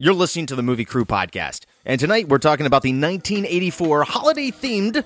[0.00, 4.52] You're listening to the Movie Crew podcast, and tonight we're talking about the 1984 holiday
[4.52, 5.02] themed,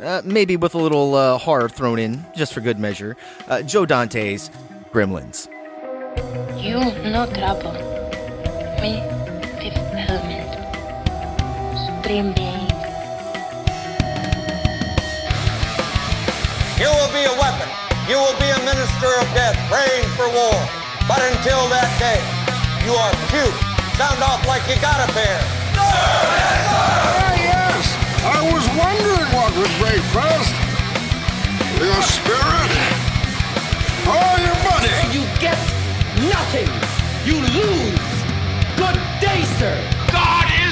[0.00, 3.14] uh, maybe with a little uh, horror thrown in just for good measure,
[3.48, 4.48] uh, Joe Dante's
[4.90, 5.48] Gremlins.
[6.56, 7.72] You no trouble.
[8.80, 9.04] Me
[9.60, 10.48] fifth element.
[11.84, 12.72] Supreme being.
[16.80, 17.68] You will be a weapon.
[18.08, 20.56] You will be a minister of death, praying for war.
[21.06, 23.71] But until that day, you are cute.
[24.02, 25.38] Sound off like you got a pair.
[25.78, 27.86] Ah, yes.
[28.26, 30.50] I was wondering what would break first.
[31.78, 32.72] Your spirit
[34.10, 34.90] or your money?
[35.14, 35.54] You get
[36.18, 36.66] nothing.
[37.22, 38.02] You lose.
[38.74, 39.78] Good day, sir.
[40.10, 40.71] God is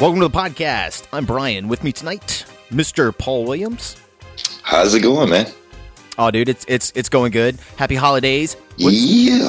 [0.00, 1.06] Welcome to the podcast.
[1.12, 1.68] I'm Brian.
[1.68, 3.16] With me tonight, Mr.
[3.16, 3.96] Paul Williams.
[4.62, 5.46] How's it going, man?
[6.18, 7.58] Oh, dude, it's it's it's going good.
[7.76, 8.54] Happy holidays.
[8.78, 9.48] What- Yeah.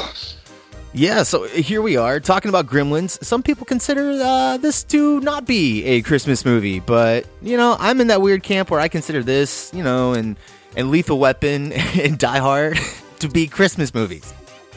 [0.94, 3.24] Yeah, so here we are talking about Gremlins.
[3.24, 8.02] Some people consider uh, this to not be a Christmas movie, but you know, I'm
[8.02, 10.36] in that weird camp where I consider this, you know, and
[10.76, 12.78] and Lethal Weapon and Die Hard
[13.20, 14.34] to be Christmas movies.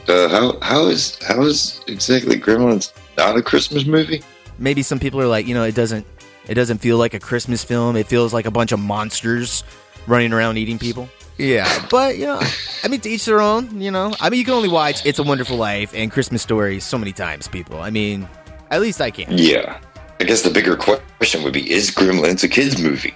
[0.06, 4.22] Uh, how how is how is exactly Gremlins not a Christmas movie?
[4.58, 6.06] Maybe some people are like, you know, it doesn't
[6.46, 7.96] it doesn't feel like a Christmas film.
[7.96, 9.64] It feels like a bunch of monsters
[10.06, 11.08] running around eating people.
[11.38, 12.40] Yeah, but you know,
[12.84, 13.80] I mean, to each their own.
[13.80, 16.78] You know, I mean, you can only watch "It's a Wonderful Life" and Christmas Story
[16.78, 17.48] so many times.
[17.48, 18.28] People, I mean,
[18.70, 19.36] at least I can.
[19.36, 19.80] Yeah.
[20.20, 23.14] I guess the bigger question would be: Is Gremlins a kids movie?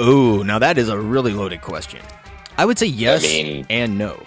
[0.00, 2.00] Ooh, now that is a really loaded question.
[2.58, 4.22] I would say yes mean- and no.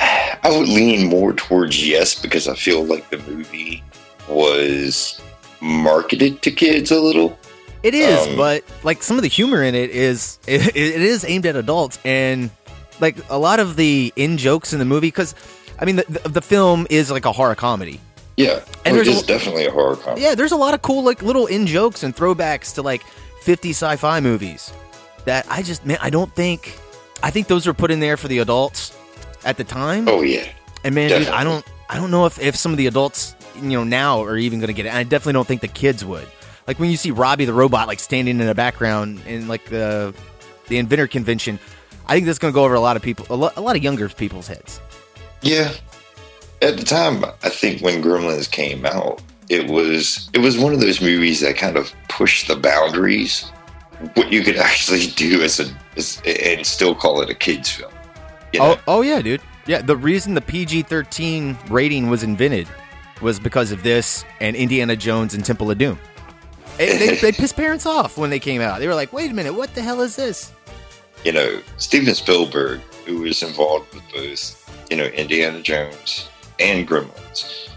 [0.00, 3.82] I would lean more towards yes because I feel like the movie
[4.28, 5.20] was
[5.60, 7.38] marketed to kids a little.
[7.82, 11.24] It is, Um, but like some of the humor in it is it, it is
[11.24, 12.50] aimed at adults, and
[13.00, 15.08] like a lot of the in jokes in the movie.
[15.08, 15.34] Because
[15.78, 18.00] I mean, the, the film is like a horror comedy.
[18.36, 20.22] Yeah, And well, there's is a- definitely a horror comedy.
[20.22, 23.02] Yeah, there's a lot of cool like little in jokes and throwbacks to like
[23.42, 24.72] 50 sci-fi movies
[25.24, 26.78] that I just man, I don't think
[27.22, 28.94] I think those were put in there for the adults
[29.44, 30.06] at the time.
[30.08, 30.46] Oh yeah,
[30.84, 33.70] And man, dude, I don't, I don't know if, if some of the adults, you
[33.70, 34.90] know, now are even going to get it.
[34.90, 36.26] And I definitely don't think the kids would.
[36.66, 40.14] Like when you see Robbie the robot like standing in the background in like the
[40.68, 41.58] the inventor convention,
[42.06, 43.76] I think that's going to go over a lot of people, a, lo- a lot
[43.76, 44.80] of younger people's heads.
[45.42, 45.72] yeah.
[46.62, 50.80] At the time, I think when Gremlins came out, it was it was one of
[50.80, 53.50] those movies that kind of pushed the boundaries
[54.14, 57.92] what you could actually do as a as, and still call it a kids film.
[58.52, 58.80] You oh, know?
[58.88, 59.42] Oh, oh yeah, dude.
[59.66, 62.68] Yeah, the reason the PG thirteen rating was invented
[63.20, 65.98] was because of this and Indiana Jones and Temple of Doom.
[66.78, 68.80] It- they, they pissed parents off when they came out.
[68.80, 70.52] They were like, "Wait a minute, what the hell is this?"
[71.24, 76.28] you know, Steven Spielberg, who was involved with both, you know, Indiana Jones
[76.60, 77.68] and Gremlins,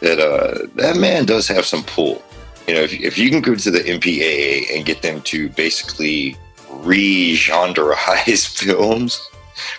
[0.00, 2.22] that uh, that man does have some pull.
[2.66, 6.36] You know, if, if you can go to the MPAA and get them to basically
[6.70, 9.28] re-genreize films,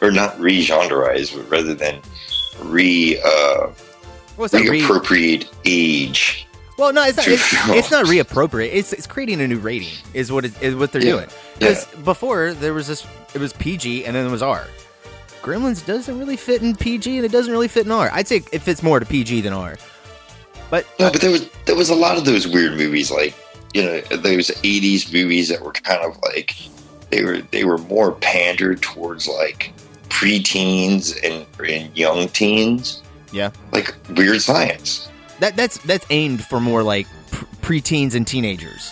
[0.01, 1.99] or not re-genreize, but rather than
[2.61, 3.67] re uh,
[4.35, 4.61] What's that?
[4.61, 6.47] Re- reappropriate age.
[6.77, 7.27] Well, no, it's not.
[7.27, 8.69] It's, it's not reappropriate.
[8.73, 9.93] It's it's creating a new rating.
[10.13, 11.29] Is what it, is what they're Yeah, doing.
[11.59, 13.05] Because before there was this,
[13.35, 14.65] it was PG and then it was R.
[15.43, 18.09] Gremlins doesn't really fit in PG and it doesn't really fit in R.
[18.13, 19.77] I'd say it fits more to PG than R.
[20.71, 23.35] But No, but there was there was a lot of those weird movies, like
[23.75, 26.55] you know those '80s movies that were kind of like
[27.11, 29.71] they were they were more pandered towards like
[30.09, 33.02] preteens and, and young teens,
[33.33, 35.09] yeah, like Weird Science.
[35.39, 38.91] that that's that's aimed for more like pre- preteens and teenagers.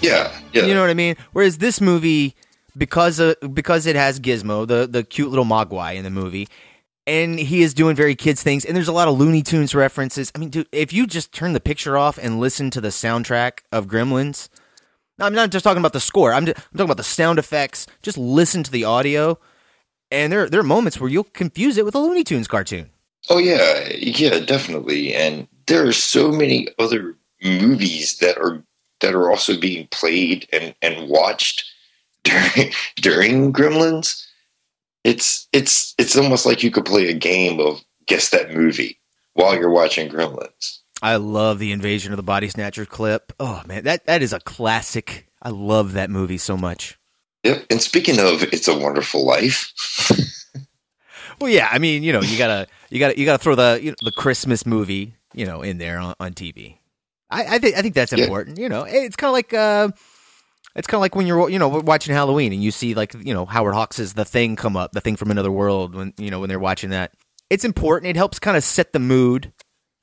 [0.00, 1.16] Yeah, yeah, You know what I mean?
[1.32, 2.34] Whereas this movie,
[2.76, 6.48] because of, because it has Gizmo, the the cute little Mogwai in the movie,
[7.06, 10.30] and he is doing very kids things, and there's a lot of Looney Tunes references.
[10.34, 13.60] I mean, dude, if you just turn the picture off and listen to the soundtrack
[13.72, 14.48] of Gremlins,
[15.18, 16.34] I'm not just talking about the score.
[16.34, 17.86] I'm, just, I'm talking about the sound effects.
[18.02, 19.38] Just listen to the audio,
[20.10, 22.90] and there there are moments where you'll confuse it with a Looney Tunes cartoon.
[23.28, 25.14] Oh yeah, yeah, definitely.
[25.14, 28.62] And there are so many other movies that are
[29.00, 31.64] that are also being played and, and watched
[32.24, 34.24] during during Gremlins.
[35.04, 38.98] It's it's it's almost like you could play a game of guess that movie
[39.34, 40.78] while you're watching Gremlins.
[41.02, 43.32] I love the Invasion of the Body Snatchers clip.
[43.38, 45.28] Oh man, that that is a classic.
[45.42, 46.98] I love that movie so much.
[47.44, 47.66] Yep.
[47.70, 49.72] And speaking of It's a Wonderful Life.
[51.40, 53.90] well, yeah, I mean, you know, you gotta you gotta you gotta throw the you
[53.90, 56.78] know, the Christmas movie, you know, in there on, on TV.
[57.30, 58.58] I, I think I think that's important.
[58.58, 58.62] Yeah.
[58.64, 59.88] You know, it's kind of like uh,
[60.74, 63.34] it's kind of like when you're you know watching Halloween and you see like you
[63.34, 66.40] know Howard Hawks' The Thing come up, The Thing from Another World when you know
[66.40, 67.12] when they're watching that.
[67.48, 68.10] It's important.
[68.10, 69.52] It helps kind of set the mood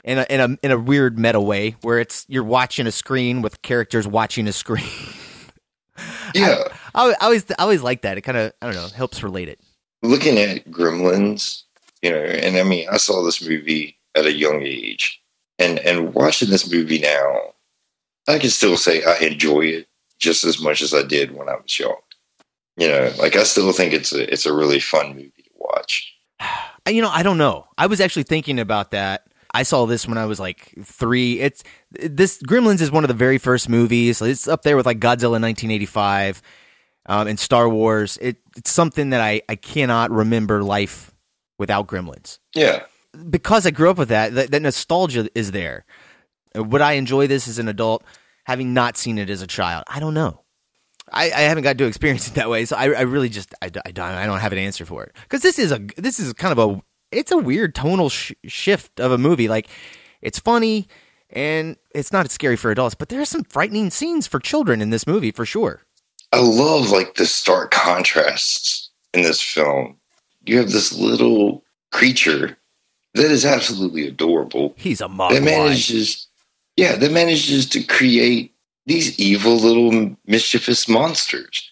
[0.03, 3.41] in a in a in a weird meta way where it's you're watching a screen
[3.41, 4.85] with characters watching a screen.
[6.35, 6.63] yeah,
[6.93, 8.17] I, I, always I always like that.
[8.17, 9.59] It kind of I don't know helps relate it.
[10.03, 11.63] Looking at Gremlins,
[12.01, 15.21] you know, and I mean I saw this movie at a young age,
[15.59, 17.53] and and watching this movie now,
[18.27, 19.87] I can still say I enjoy it
[20.19, 21.95] just as much as I did when I was young.
[22.77, 26.13] You know, like I still think it's a it's a really fun movie to watch.
[26.85, 27.65] You know, I don't know.
[27.77, 31.39] I was actually thinking about that I saw this when I was like three.
[31.39, 34.21] It's this Gremlins is one of the very first movies.
[34.21, 36.41] It's up there with like Godzilla 1985
[37.05, 38.17] um, and Star Wars.
[38.21, 41.13] It, it's something that I, I cannot remember life
[41.59, 42.39] without Gremlins.
[42.55, 42.83] Yeah.
[43.29, 45.85] Because I grew up with that, that, that nostalgia is there.
[46.55, 48.03] Would I enjoy this as an adult,
[48.45, 49.83] having not seen it as a child?
[49.87, 50.43] I don't know.
[51.11, 53.65] I, I, haven't got to experience it that way, so I, I really just I,
[53.65, 56.31] I, don't I don't have an answer for it because this is a this is
[56.33, 59.49] kind of a it's a weird tonal sh- shift of a movie.
[59.49, 59.67] Like
[60.21, 60.87] it's funny
[61.29, 64.91] and it's not scary for adults, but there are some frightening scenes for children in
[64.91, 65.81] this movie for sure.
[66.33, 69.97] I love like the stark contrasts in this film.
[70.45, 72.57] You have this little creature
[73.13, 74.73] that is absolutely adorable.
[74.77, 75.33] He's a mom.
[75.33, 76.27] That manages,
[76.75, 78.53] yeah, that manages to create
[78.85, 81.69] these evil little mischievous monsters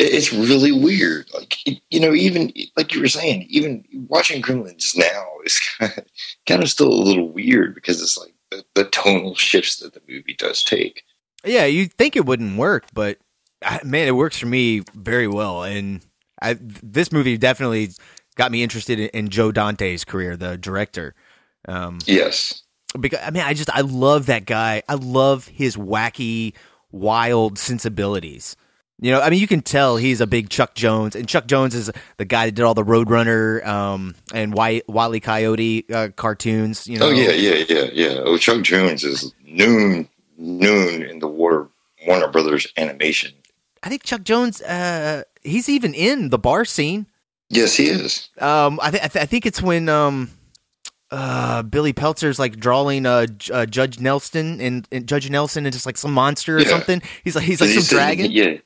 [0.00, 1.28] it's really weird.
[1.34, 1.58] Like
[1.90, 6.04] you know, even like you were saying, even watching Gremlins now is kind of,
[6.46, 10.02] kind of still a little weird because it's like the, the tonal shifts that the
[10.08, 11.04] movie does take.
[11.44, 13.18] Yeah, you think it wouldn't work, but
[13.84, 15.62] man, it works for me very well.
[15.64, 16.00] And
[16.40, 17.90] I, this movie definitely
[18.36, 21.14] got me interested in, in Joe Dante's career, the director.
[21.68, 22.62] Um, yes,
[22.98, 24.82] because I mean, I just I love that guy.
[24.88, 26.54] I love his wacky,
[26.90, 28.56] wild sensibilities.
[29.02, 31.74] You know, I mean, you can tell he's a big Chuck Jones, and Chuck Jones
[31.74, 35.20] is the guy that did all the Roadrunner um, and Wile E.
[35.20, 36.86] Coyote uh, cartoons.
[36.86, 38.20] You know, oh yeah, yeah, yeah, yeah.
[38.24, 41.68] Oh, Chuck Jones is noon, noon in the Warner
[42.06, 43.32] Warner Brothers animation.
[43.82, 47.06] I think Chuck Jones, uh, he's even in the bar scene.
[47.48, 48.28] Yes, he is.
[48.38, 50.30] Um, I, th- I, th- I think it's when um,
[51.10, 55.86] uh, Billy Peltzer's like drawing uh, uh, Judge Nelson and, and, Judge Nelson and just
[55.86, 56.68] like some monster or yeah.
[56.68, 57.02] something.
[57.24, 58.30] He's like he's like he's some sitting, dragon.
[58.30, 58.58] Yeah,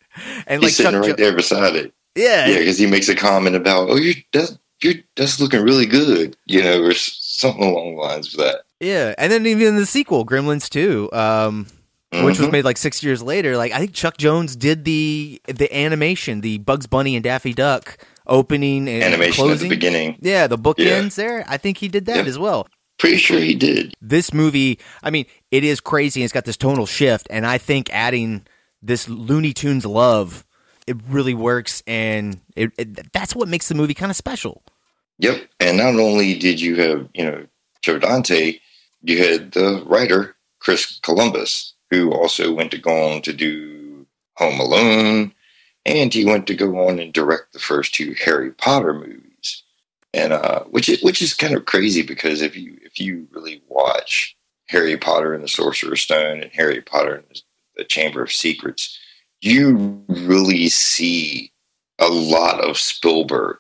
[0.46, 1.94] and he's like sitting Chuck right jo- there beside it.
[2.14, 5.86] Yeah, yeah, because he makes a comment about, "Oh, you're that's you're that's looking really
[5.86, 8.62] good," you know, or something along the lines of that.
[8.78, 11.66] Yeah, and then even in the sequel, Gremlins Two, um,
[12.14, 12.24] mm-hmm.
[12.24, 12.52] which was mm-hmm.
[12.52, 16.58] made like six years later, like I think Chuck Jones did the the animation, the
[16.58, 19.66] Bugs Bunny and Daffy Duck opening and animation closing.
[19.66, 20.18] at the beginning.
[20.20, 21.24] Yeah, the bookends yeah.
[21.24, 21.44] there.
[21.48, 22.28] I think he did that yeah.
[22.30, 22.68] as well.
[22.98, 23.92] Pretty sure he did.
[24.00, 26.22] This movie, I mean, it is crazy.
[26.22, 28.46] It's got this tonal shift, and I think adding
[28.80, 30.44] this Looney Tunes love,
[30.86, 34.62] it really works, and it, it, that's what makes the movie kind of special.
[35.18, 37.46] Yep, and not only did you have you know
[37.82, 38.58] Joe Dante,
[39.02, 44.60] you had the writer Chris Columbus, who also went to go on to do Home
[44.60, 45.32] Alone,
[45.86, 49.62] and he went to go on and direct the first two Harry Potter movies,
[50.12, 53.62] and uh, which is, which is kind of crazy because if you if you really
[53.68, 54.36] watch
[54.68, 57.42] Harry Potter and the Sorcerer's Stone and Harry Potter and
[57.76, 58.98] the Chamber of Secrets,
[59.40, 61.52] you really see
[61.98, 63.58] a lot of Spielberg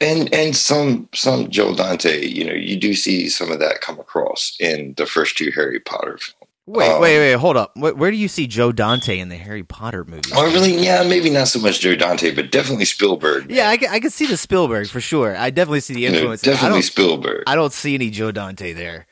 [0.00, 2.26] and and some some Joe Dante.
[2.26, 5.80] You know, you do see some of that come across in the first two Harry
[5.80, 6.39] Potter films.
[6.72, 7.76] Wait, um, wait, wait, hold up.
[7.76, 10.32] Where do you see Joe Dante in the Harry Potter movies?
[10.34, 10.76] Oh, really?
[10.76, 13.48] Yeah, maybe not so much Joe Dante, but definitely Spielberg.
[13.48, 13.56] Man.
[13.56, 15.36] Yeah, I can, I can see the Spielberg for sure.
[15.36, 16.44] I definitely see the influence.
[16.44, 17.44] Know, definitely I Spielberg.
[17.46, 19.06] I don't see any Joe Dante there.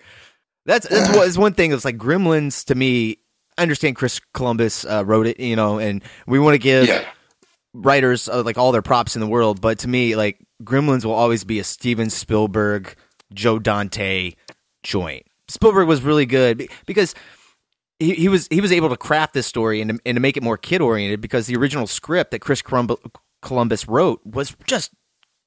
[0.66, 1.72] That's that's what is one thing.
[1.72, 3.18] It's like Gremlins to me
[3.58, 7.04] I understand Chris Columbus uh, wrote it, you know, and we want to give yeah.
[7.74, 9.60] writers uh, like all their props in the world.
[9.60, 12.94] But to me, like Gremlins will always be a Steven Spielberg,
[13.34, 14.34] Joe Dante
[14.84, 15.26] joint.
[15.48, 17.16] Spielberg was really good because
[17.98, 20.36] he, he was he was able to craft this story and to, and to make
[20.36, 22.96] it more kid oriented because the original script that Chris Columb-
[23.42, 24.92] Columbus wrote was just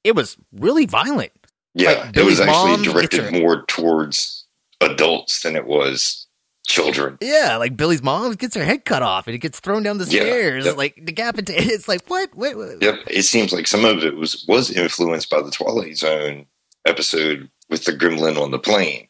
[0.04, 1.32] it was really violent.
[1.74, 4.46] Yeah, Like, it was actually mom directed her- more towards
[4.82, 6.28] adults than it was
[6.68, 7.18] children.
[7.22, 10.06] Yeah, like Billy's mom gets her head cut off and it gets thrown down the
[10.06, 10.78] Yeah, stairs, yep.
[10.78, 11.68] like decapitated.
[11.72, 12.36] It's like what?
[12.36, 12.78] Wait, wait.
[12.82, 16.46] Yep, it seems like some of it was was influenced by the Twilight Zone
[16.86, 19.08] episode with the gremlin on the plane.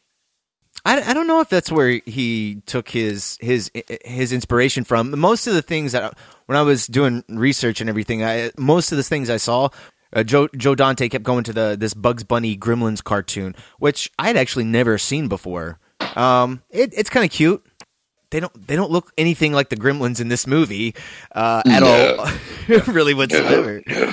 [0.84, 3.70] I, I don't know if that's where he took his his
[4.04, 5.16] his inspiration from.
[5.18, 8.96] Most of the things that when I was doing research and everything, I most of
[8.98, 9.68] the things I saw,
[10.12, 14.26] uh, Joe Joe Dante kept going to the this Bugs Bunny Gremlins cartoon, which I
[14.26, 15.78] had actually never seen before.
[16.16, 17.64] Um, it, it's kind of cute.
[18.30, 20.94] They don't they don't look anything like the Gremlins in this movie
[21.32, 22.16] uh, at No.
[22.16, 22.28] all,
[22.92, 23.82] really whatsoever.
[23.86, 24.12] No,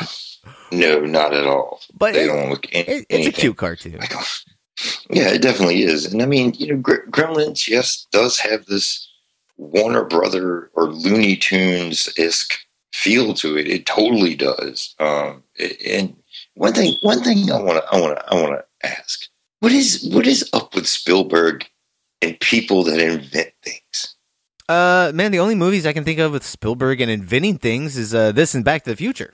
[0.72, 1.80] no, not at all.
[1.98, 3.98] But they it- don't look any, It, it's a cute cartoon.
[3.98, 4.14] like
[5.10, 6.12] Yeah, it definitely is.
[6.12, 9.08] And I mean, you know, Gre- Gremlins, yes, does have this
[9.58, 12.54] Warner Brother or Looney Tunes esque
[12.94, 13.68] feel to it.
[13.68, 14.96] It totally does.
[15.00, 15.44] Um,
[15.86, 16.16] and
[16.56, 19.28] one thing, one thing I want to, I want to, I want to ask:
[19.60, 21.68] what is, what is up with Spielberg
[22.22, 24.16] and people that invent things?
[24.70, 28.14] Uh, man, the only movies I can think of with Spielberg and inventing things is
[28.14, 29.34] uh, this and Back to the Future.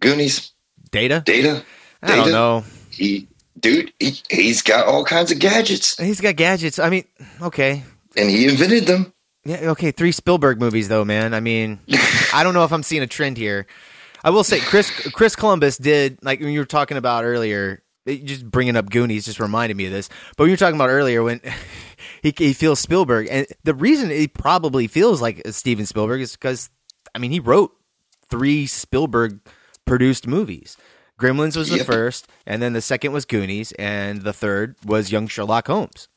[0.00, 0.52] Goonies,
[0.90, 1.22] Data.
[1.24, 1.62] Data,
[2.02, 2.64] I don't know.
[2.90, 3.28] he,
[3.60, 6.78] dude, he, he's got all kinds of gadgets, He's got gadgets.
[6.78, 7.04] I mean,
[7.42, 7.84] okay.
[8.16, 9.12] and he invented them.
[9.44, 9.90] Yeah, okay.
[9.90, 11.32] Three Spielberg movies, though, man.
[11.32, 11.80] I mean,
[12.34, 13.66] I don't know if I'm seeing a trend here.
[14.22, 17.82] I will say, Chris Chris Columbus did like when you were talking about earlier.
[18.06, 20.08] Just bringing up Goonies just reminded me of this.
[20.36, 21.40] But when you were talking about earlier when
[22.22, 26.70] he, he feels Spielberg, and the reason he probably feels like Steven Spielberg is because,
[27.14, 27.72] I mean, he wrote
[28.28, 29.40] three Spielberg
[29.84, 30.76] produced movies.
[31.20, 31.86] Gremlins was the Yep.
[31.86, 36.08] first, and then the second was Goonies, and the third was Young Sherlock Holmes.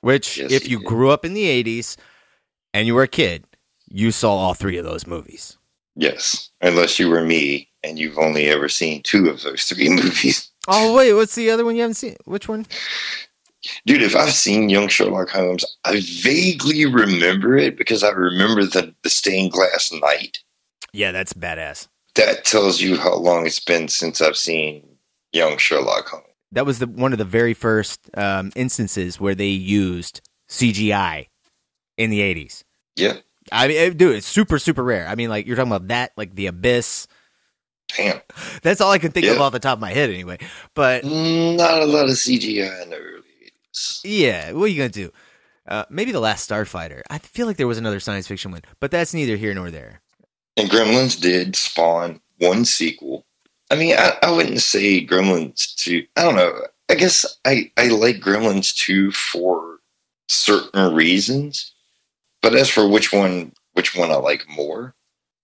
[0.00, 0.86] Which, Yes, if you did.
[0.86, 1.96] grew up in the '80s
[2.74, 3.44] and you were a kid,
[3.88, 5.58] you saw all three of those movies.
[5.94, 10.50] Yes, unless you were me and you've only ever seen two of those three movies.
[10.68, 12.16] Oh wait, what's the other one you haven't seen?
[12.24, 12.66] Which one?
[13.86, 18.92] Dude, if I've seen Young Sherlock Holmes, I vaguely remember it because I remember the,
[19.02, 20.38] the stained glass night.
[20.92, 21.86] Yeah, that's badass.
[22.14, 24.86] That tells you how long it's been since I've seen
[25.32, 26.26] Young Sherlock Holmes.
[26.52, 31.28] That was the one of the very first um, instances where they used CGI
[31.96, 32.64] in the '80s.
[32.96, 33.14] Yeah,
[33.50, 35.08] I mean, it- dude, it's super, super rare.
[35.08, 37.06] I mean, like you're talking about that, like the Abyss.
[37.96, 38.20] damn.
[38.62, 40.38] That's all I can think of off the top of my head, anyway.
[40.74, 43.22] But Not a lot of CGI in the early
[43.72, 44.00] 80s.
[44.04, 45.10] yeah, what are you gonna do?
[45.66, 47.00] Uh, maybe the Last Starfighter.
[47.08, 50.02] I feel like there was another science fiction one, but that's neither here nor there.
[50.56, 53.24] And Gremlins did spawn one sequel.
[53.70, 56.06] I mean, I, I wouldn't say Gremlins 2.
[56.16, 56.52] I don't know.
[56.90, 59.78] I guess I, I like Gremlins 2 for
[60.28, 61.72] certain reasons.
[62.42, 64.94] But as for which one which one I like more,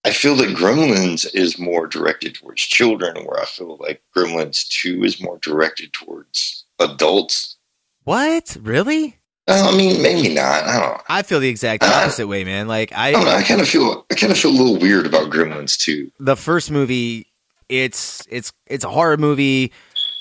[0.04, 5.04] I feel that Gremlins is more directed towards children, where I feel like Gremlins 2
[5.04, 7.56] is more directed towards adults.
[8.04, 8.56] What?
[8.60, 9.17] Really?
[9.48, 10.64] Uh, I mean, maybe not.
[10.64, 11.00] I don't.
[11.08, 12.68] I feel the exact Uh, opposite way, man.
[12.68, 13.30] Like I don't know.
[13.30, 16.10] I kind of feel I kind of feel a little weird about Gremlins 2.
[16.20, 17.26] the first movie
[17.68, 19.72] it's it's it's a horror movie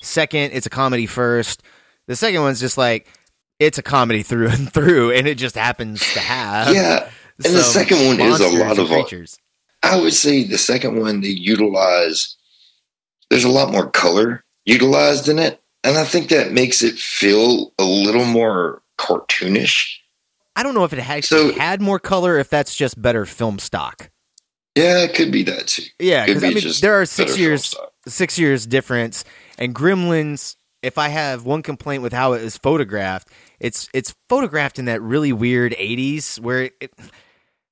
[0.02, 1.64] second it's a comedy first
[2.08, 3.08] the second one's just like
[3.60, 7.10] it's a comedy through and through and it just happens to have Yeah,
[7.46, 9.38] and the second one is a lot of creatures
[9.84, 12.36] I would say the second one they utilize
[13.30, 17.72] there's a lot more color utilized in it, and I think that makes it feel
[17.80, 19.98] a little more cartoonish.
[20.56, 23.60] i don't know if it actually So- had more color if that's just better film
[23.60, 24.10] stock
[24.76, 25.84] Yeah, it could be that too.
[26.00, 27.74] yeah because i mean there are six years
[28.08, 29.24] six years difference
[29.58, 34.78] and gremlins if i have one complaint with how it is photographed it's it's photographed
[34.80, 36.92] in that really weird 80s where it, it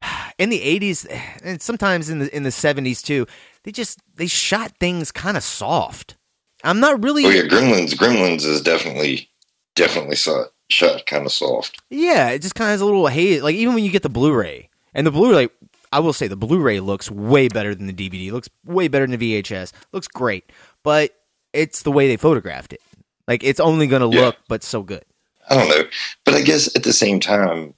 [0.38, 1.05] in the 80s
[1.44, 3.25] and sometimes in the in the 70s too
[3.63, 6.17] they just they shot things kind of soft
[6.63, 7.94] i'm not really Oh yeah, Gremlins.
[7.96, 9.29] Gremlins is definitely
[9.75, 11.81] definitely saw shot kind of soft.
[11.89, 13.41] Yeah, it just kind of has a little haze.
[13.41, 15.50] Like even when you get the Blu-ray, and the Blu-ray,
[15.91, 18.31] I will say the Blu-ray looks way better than the DVD.
[18.31, 19.72] Looks way better than the VHS.
[19.91, 20.51] Looks great,
[20.84, 21.12] but
[21.53, 22.81] it's the way they photographed it.
[23.27, 24.25] Like it's only going to Yeah.
[24.25, 25.03] look, but so good.
[25.50, 25.84] I don't know,
[26.24, 27.75] but I guess at the same time,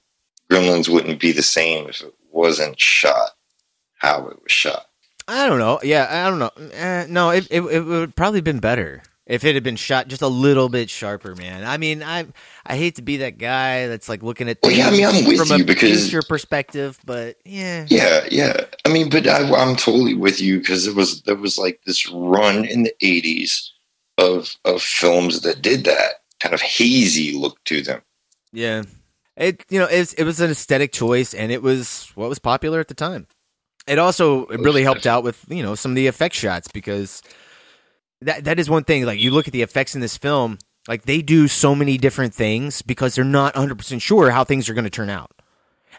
[0.50, 3.30] Gremlins wouldn't be the same if it wasn't shot
[3.96, 4.86] how it was shot.
[5.26, 5.78] I don't know.
[5.82, 6.50] Yeah, I don't know.
[6.72, 10.22] Eh, no, it, it it would probably been better if it had been shot just
[10.22, 11.64] a little bit sharper, man.
[11.64, 12.26] I mean, I
[12.66, 15.24] I hate to be that guy that's like looking at Well, yeah, I mean, I'm
[15.24, 18.64] with from a you because- future perspective, but yeah, Yeah, yeah.
[18.84, 22.10] I mean, but I, I'm totally with you because it was there was like this
[22.10, 23.68] run in the '80s
[24.16, 28.02] of of films that did that kind of hazy look to them.
[28.52, 28.82] Yeah.
[29.36, 32.38] It you know it was, it was an aesthetic choice, and it was what was
[32.40, 33.26] popular at the time.
[33.86, 37.22] It also it really helped out with you know some of the effect shots because
[38.22, 39.04] that that is one thing.
[39.04, 42.34] Like you look at the effects in this film, like they do so many different
[42.34, 45.32] things because they're not 100 percent sure how things are going to turn out.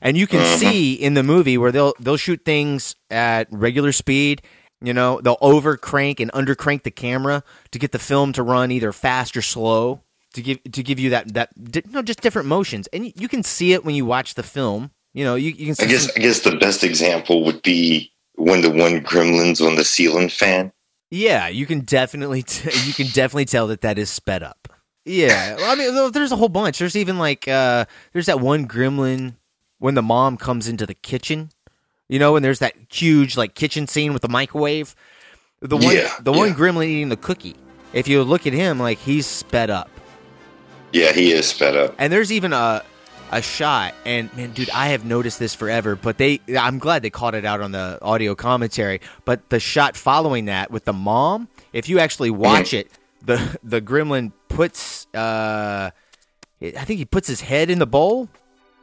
[0.01, 0.59] And you can mm-hmm.
[0.59, 4.41] see in the movie where they'll they'll shoot things at regular speed.
[4.81, 8.43] You know, they'll over crank and under crank the camera to get the film to
[8.43, 12.21] run either fast or slow to give to give you that that you know just
[12.21, 12.87] different motions.
[12.87, 14.91] And you, you can see it when you watch the film.
[15.13, 15.75] You know, you, you can.
[15.75, 19.61] See I guess some- I guess the best example would be when the one gremlin's
[19.61, 20.71] on the ceiling fan.
[21.11, 24.67] Yeah, you can definitely t- you can definitely tell that that is sped up.
[25.05, 26.77] Yeah, well, I mean, there's a whole bunch.
[26.79, 29.35] There's even like uh, there's that one gremlin
[29.79, 31.49] when the mom comes into the kitchen,
[32.07, 34.95] you know, and there's that huge like kitchen scene with the microwave.
[35.61, 37.55] The one Yeah, the one gremlin eating the cookie.
[37.91, 39.89] If you look at him, like he's sped up.
[40.93, 41.95] Yeah, he is sped up.
[41.97, 42.83] And there's even a
[43.31, 47.09] a shot, and man, dude, I have noticed this forever, but they I'm glad they
[47.09, 49.01] called it out on the audio commentary.
[49.25, 52.91] But the shot following that with the mom, if you actually watch it,
[53.23, 55.91] the the gremlin puts uh
[56.61, 58.29] I think he puts his head in the bowl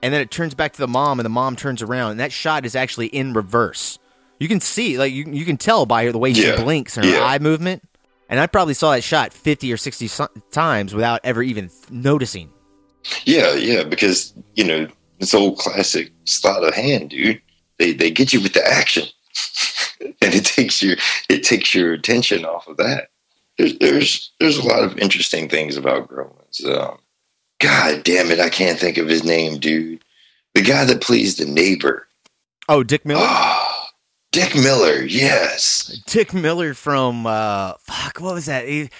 [0.02, 2.32] and then it turns back to the mom and the mom turns around and that
[2.32, 3.98] shot is actually in reverse.
[4.38, 7.06] You can see like you you can tell by the way she Yeah, blinks and
[7.06, 7.24] her yeah.
[7.24, 7.82] eye movement.
[8.28, 10.10] And I probably saw that shot 50 or 60
[10.50, 12.50] times without ever even noticing.
[13.24, 14.88] Yeah, yeah, because you know
[15.20, 17.40] it's old classic sleight of hand, dude.
[17.78, 19.06] They they get you with the action,
[20.00, 20.96] and it takes your
[21.28, 23.08] it takes your attention off of that.
[23.58, 26.64] There's there's there's a lot of interesting things about Gremlins.
[26.64, 26.98] Um,
[27.60, 30.02] God damn it, I can't think of his name, dude.
[30.54, 32.06] The guy that plays the neighbor,
[32.68, 33.20] Oh, Dick Miller.
[33.22, 33.88] Ah,
[34.32, 35.02] Dick Miller.
[35.02, 38.66] Yes, Dick Miller from uh, fuck, what was that?
[38.68, 38.90] He,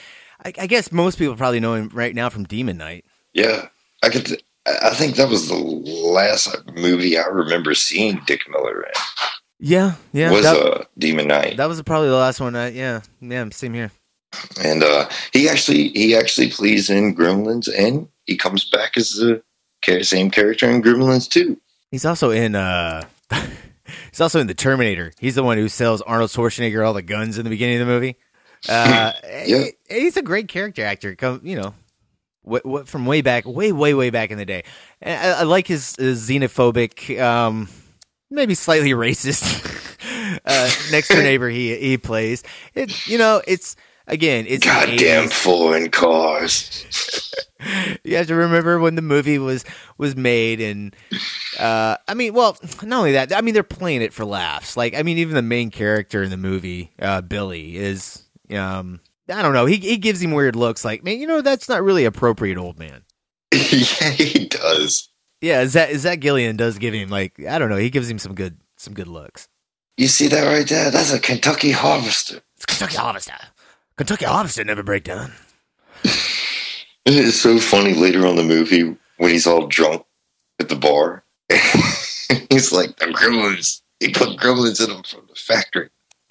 [0.45, 3.05] I, I guess most people probably know him right now from Demon Knight.
[3.33, 3.69] yeah.
[4.07, 4.43] I could.
[4.67, 8.93] I think that was the last movie I remember seeing Dick Miller in.
[9.61, 10.31] Yeah, yeah.
[10.31, 11.57] was that, uh, Demon Knight.
[11.57, 12.57] that was probably the last one.
[12.57, 13.49] I, yeah, yeah.
[13.53, 13.91] Same here.
[14.63, 19.43] and uh, he actually he actually plays in Gremlins, and he comes back as the
[20.03, 21.61] same character in Gremlins too.
[21.91, 22.55] He's also in.
[22.55, 23.05] uh
[24.11, 25.13] He's also in the Terminator.
[25.21, 27.93] He's the one who sells Arnold Schwarzenegger all the guns in the beginning of the
[27.93, 28.17] movie.
[28.69, 29.65] Uh, Yeah.
[29.89, 31.15] he- he's a great character actor.
[31.15, 31.73] Come, you know,
[32.47, 34.65] what, what from way back, way, way, way back in the day.
[35.03, 37.69] And I, I like his, his xenophobic, um,
[38.31, 39.65] maybe slightly racist
[40.45, 42.43] uh, next door neighbor he he plays.
[42.75, 46.87] It, you know, it's again, it's Goddamn foreign cars.
[48.05, 49.65] you have to remember when the movie was
[49.99, 50.95] was made and
[51.59, 54.95] uh i mean well not only that i mean they're playing it for laughs like
[54.95, 59.01] i mean even the main character in the movie uh billy is um
[59.33, 61.83] i don't know he, he gives him weird looks like man you know that's not
[61.83, 63.03] really appropriate old man
[63.53, 65.09] yeah, he does.
[65.41, 68.35] yeah zach, zach Galligan does give him like i don't know he gives him some
[68.35, 69.49] good some good looks
[69.97, 70.91] You see that right there?
[70.91, 72.41] That's a Kentucky Harvester.
[72.57, 73.33] it's kentucky harvester
[73.97, 75.33] kentucky harvester never break down
[77.09, 80.05] It's so funny later on the movie when he's all drunk
[80.59, 81.23] at the bar.
[82.51, 85.89] he's like, "The Gremlins." He put Gremlins in him from the factory.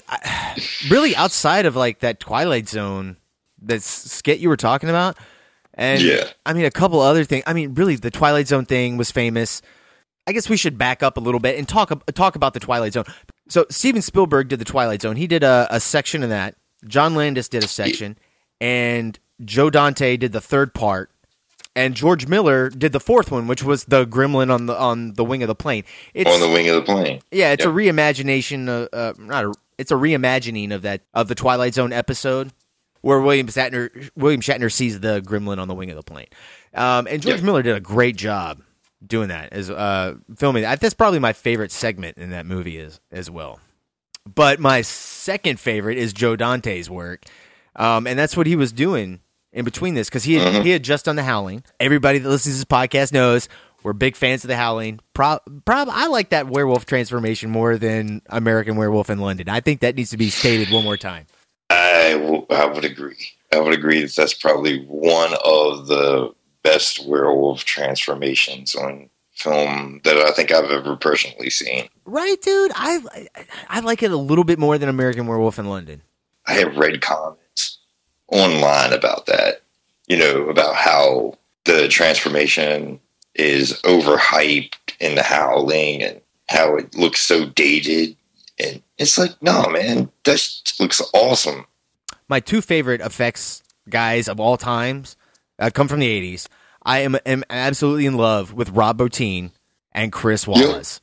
[0.89, 3.17] really outside of like that twilight zone
[3.61, 5.17] that skit you were talking about
[5.73, 6.29] and Yeah.
[6.45, 9.61] i mean a couple other things i mean really the twilight zone thing was famous
[10.27, 12.93] i guess we should back up a little bit and talk talk about the twilight
[12.93, 13.05] zone
[13.49, 16.55] so steven spielberg did the twilight zone he did a, a section of that
[16.87, 18.17] john landis did a section
[18.61, 21.09] and joe dante did the third part
[21.77, 25.25] and George Miller did the fourth one, which was the Gremlin on the on the
[25.25, 25.83] wing of the plane.
[26.13, 27.19] It's, on the wing of the plane.
[27.33, 27.73] yeah, it's Yep.
[27.73, 28.69] a reimagination.
[28.69, 32.51] Of, uh, not a, it's a reimagining of that of the Twilight Zone episode
[33.01, 36.27] where William Shatner William Shatner sees the gremlin on the wing of the plane.
[36.73, 37.45] Um, and George Yeah.
[37.45, 38.61] Miller did a great job
[39.05, 40.79] doing that as uh, filming that.
[40.81, 43.59] That's probably my favorite segment in that movie is as well.
[44.33, 47.25] But my second favorite is Joe Dante's work,
[47.75, 49.19] um, and that's what he was doing
[49.53, 51.63] in between this because he had, he had just done The Howling.
[51.79, 53.47] Everybody that listens to this podcast knows
[53.85, 54.99] we're big fans of The Howling.
[55.13, 59.47] Pro, prob, I like that werewolf transformation more than American Werewolf in London.
[59.47, 61.27] I think that needs to be stated one more time.
[61.69, 63.29] I, w- I would agree.
[63.53, 70.17] I would agree that that's probably one of the best werewolf transformations on film that
[70.17, 71.87] I think I've ever personally seen.
[72.05, 72.71] Right, dude?
[72.73, 73.27] I-
[73.69, 76.01] I like it a little bit more than American Werewolf in London.
[76.47, 77.77] I have read comments
[78.29, 79.61] online about that,
[80.07, 82.99] you know, about how the transformation
[83.35, 88.15] is overhyped in the howling and how it looks so dated.
[88.59, 91.65] And it's like, no, man, that looks awesome.
[92.27, 95.15] my two favorite effects guys of all times
[95.59, 96.47] uh, come from the 80s.
[96.83, 99.51] I am, am absolutely in love with Rob Bottin
[99.91, 100.99] and Chris Walas.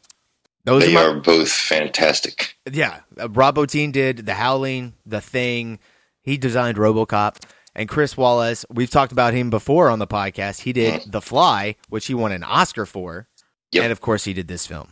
[0.64, 2.56] Those they are, are, both fantastic.
[2.70, 3.00] yeah.
[3.16, 5.80] Rob Bottin did The Howling, The Thing.
[6.20, 7.42] He designed RoboCop.
[7.74, 10.60] And Chris Walas, we've talked about him before on the podcast.
[10.60, 11.10] He did mm-hmm.
[11.10, 13.28] The Fly, which he won an Oscar for.
[13.72, 13.84] Yep.
[13.84, 14.88] And of course, he did this film.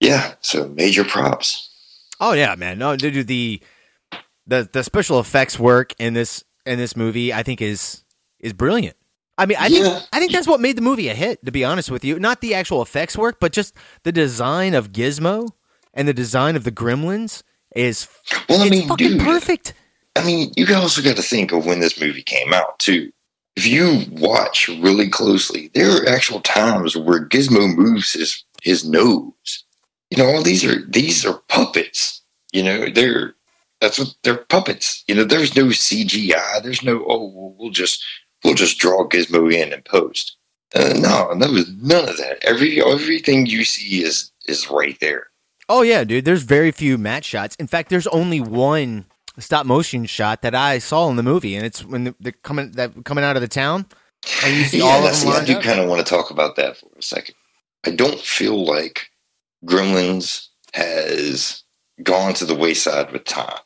[0.00, 1.70] Yeah, so major props.
[2.20, 2.78] Oh yeah, man.
[2.78, 3.62] No, dude, the
[4.46, 8.04] the the special effects work in this in this movie, I think is
[8.40, 8.96] is brilliant.
[9.38, 9.82] I mean, I Yeah.
[9.82, 11.44] think I think that's what made the movie a hit.
[11.46, 14.92] To be honest with you, not the actual effects work, but just the design of
[14.92, 15.48] Gizmo
[15.94, 17.42] and the design of the Gremlins
[17.74, 18.08] is
[18.48, 19.72] Well, I mean, fucking dude, perfect.
[20.16, 23.12] I mean, you also got to think of when this movie came out too.
[23.56, 29.64] If you watch really closely, there are actual times where Gizmo moves his his nose.
[30.10, 32.22] You know, all these are these are puppets.
[32.52, 33.34] You know, they're
[33.80, 35.04] that's what they're puppets.
[35.08, 36.62] You know, there's no CGI.
[36.62, 38.04] There's no oh, well, just
[38.44, 40.36] we'll just draw Gizmo in and post.
[40.74, 42.42] Uh, no, there was none of that.
[42.42, 45.26] Every everything you see is is right there.
[45.68, 46.24] Oh yeah, dude.
[46.24, 47.54] There's very few match shots.
[47.56, 49.06] In fact, there's only one
[49.38, 53.04] stop motion shot that I saw in the movie, and it's when they're coming that
[53.04, 53.86] coming out of the town,
[54.44, 56.56] and you see Yeah, all of them I do kind of want to talk about
[56.56, 57.34] that for a second.
[57.84, 59.10] I don't feel like
[59.64, 61.62] Gremlins has
[62.02, 63.58] gone to the wayside with time.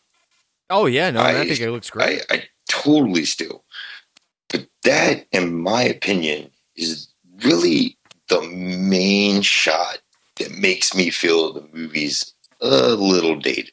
[0.71, 2.23] Oh yeah, no, I, I- think it looks great.
[2.31, 3.65] I, I totally still.
[4.49, 7.09] But that, in my opinion, is
[7.45, 7.99] really
[8.29, 9.99] the main shot
[10.37, 13.73] that makes me feel the movie's a little dated.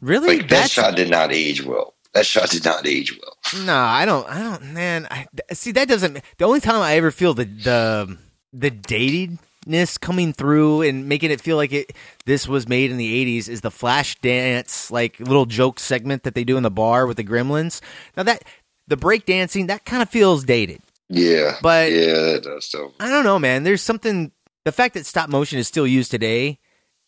[0.00, 1.94] Really, Like that shot did not age well.
[2.14, 3.64] That shot did not age well.
[3.64, 4.26] No, I don't.
[4.28, 4.72] I don't.
[4.72, 6.20] Man, I see that doesn't.
[6.38, 8.16] The only time I ever feel the the
[8.52, 11.92] the datedness coming through and making it feel like it
[12.24, 16.44] this was made in the '80s is the Flashdance like little joke segment that they
[16.44, 17.80] do in the bar with the Gremlins.
[18.16, 18.44] Now that
[18.86, 20.80] the break dancing that kind of feels dated.
[21.10, 22.66] Yeah, But- yeah, that does.
[22.66, 23.62] So I don't know, man.
[23.64, 24.32] There's something.
[24.64, 26.58] The fact that stop motion is still used today,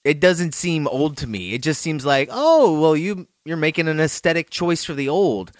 [0.04, 1.52] it doesn't seem old to me.
[1.54, 5.52] It just seems like, oh, well, you you're making an aesthetic choice for the old,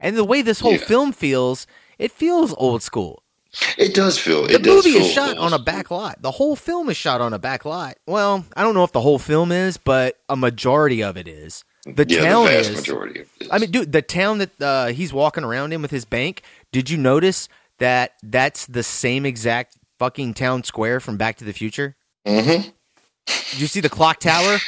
[0.00, 0.78] and the way this whole Yeah.
[0.86, 1.66] film feels,
[1.98, 3.22] it feels old school.
[3.78, 4.46] it does feel.
[4.48, 6.20] The movie is shot on a back lot.
[6.20, 7.96] The whole film is shot on a back lot.
[8.06, 11.62] Well, I don't know if the whole film is, but a majority of it is.
[11.86, 12.70] The yeah, town the is.
[12.74, 13.48] majority of it.
[13.52, 16.42] I mean, dude, the town that uh, he's walking around in with his bank.
[16.72, 21.52] Did you notice that that's the same exact fucking town square from Back to the
[21.52, 21.94] Future?
[22.26, 22.70] mm-hmm.
[23.26, 24.58] Did you see the clock tower?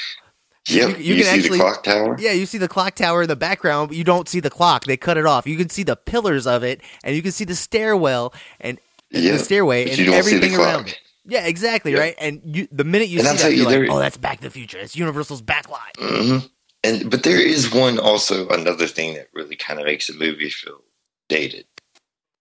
[0.69, 2.17] Yep, You- you, you can see actually- the clock tower.
[2.19, 4.85] Yeah, you see the clock tower in the background, but you don't see the clock.
[4.85, 5.47] They cut it off.
[5.47, 8.79] You can see the pillars of it, and you can see the stairwell and
[9.11, 10.99] Yeah, the stairway and you don't see the everything around it.
[11.25, 11.99] Yeah, exactly, Yeah.
[12.01, 12.15] right?
[12.19, 14.39] And you, the minute you And see I'll that, you, you're like, oh, that's Back
[14.39, 14.79] to the Future.
[14.79, 15.95] It's Universal's back lot.
[15.99, 16.39] hmm
[16.85, 20.51] And but there is one also another thing that really kind of makes the movie
[20.51, 20.83] feel
[21.29, 21.67] dated.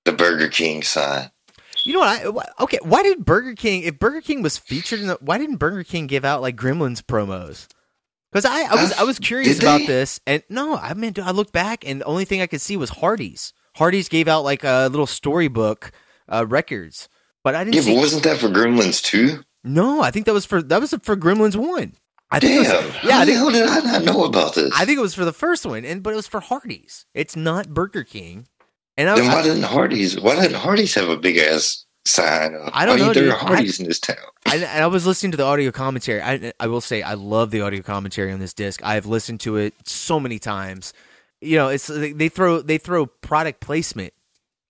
[0.06, 1.32] The Burger King sign.
[1.86, 2.00] You know
[2.32, 2.48] what?
[2.60, 5.58] I, okay, why did Burger King, if Burger King was featured in the, why didn't
[5.58, 7.68] Burger King give out like Gremlins promos?
[8.32, 11.54] Because I, I was I was curious about this, and no, I mean, I looked
[11.54, 13.54] back, and the only thing I could see was Hardee's.
[13.78, 15.92] Hardee's gave out like a little storybook
[16.28, 17.08] uh, records,
[17.46, 17.94] but I didn't Yeah, see.
[17.94, 19.42] but wasn't that for Gremlins too?
[19.64, 21.94] no, I think that was for that was for Gremlins one.
[22.32, 22.84] I think Damn.
[22.84, 24.74] was, yeah, how I think, hell did I not know about this?
[24.76, 27.06] I think it was for the first one, and but it was for Hardee's.
[27.14, 28.48] It's not Burger King,
[28.98, 30.20] and I, then why I, didn't Hardee's?
[30.20, 32.56] Why didn't Hardee's have a big ass sign?
[32.74, 34.18] I don't oh, know, There are Hardee's in this town.
[34.46, 36.22] I, and I was listening to the audio commentary.
[36.22, 38.82] I, I will say I love the audio commentary on this disc.
[38.84, 40.94] I've listened to it so many times.
[41.42, 44.14] You know, it's they throw they throw product placement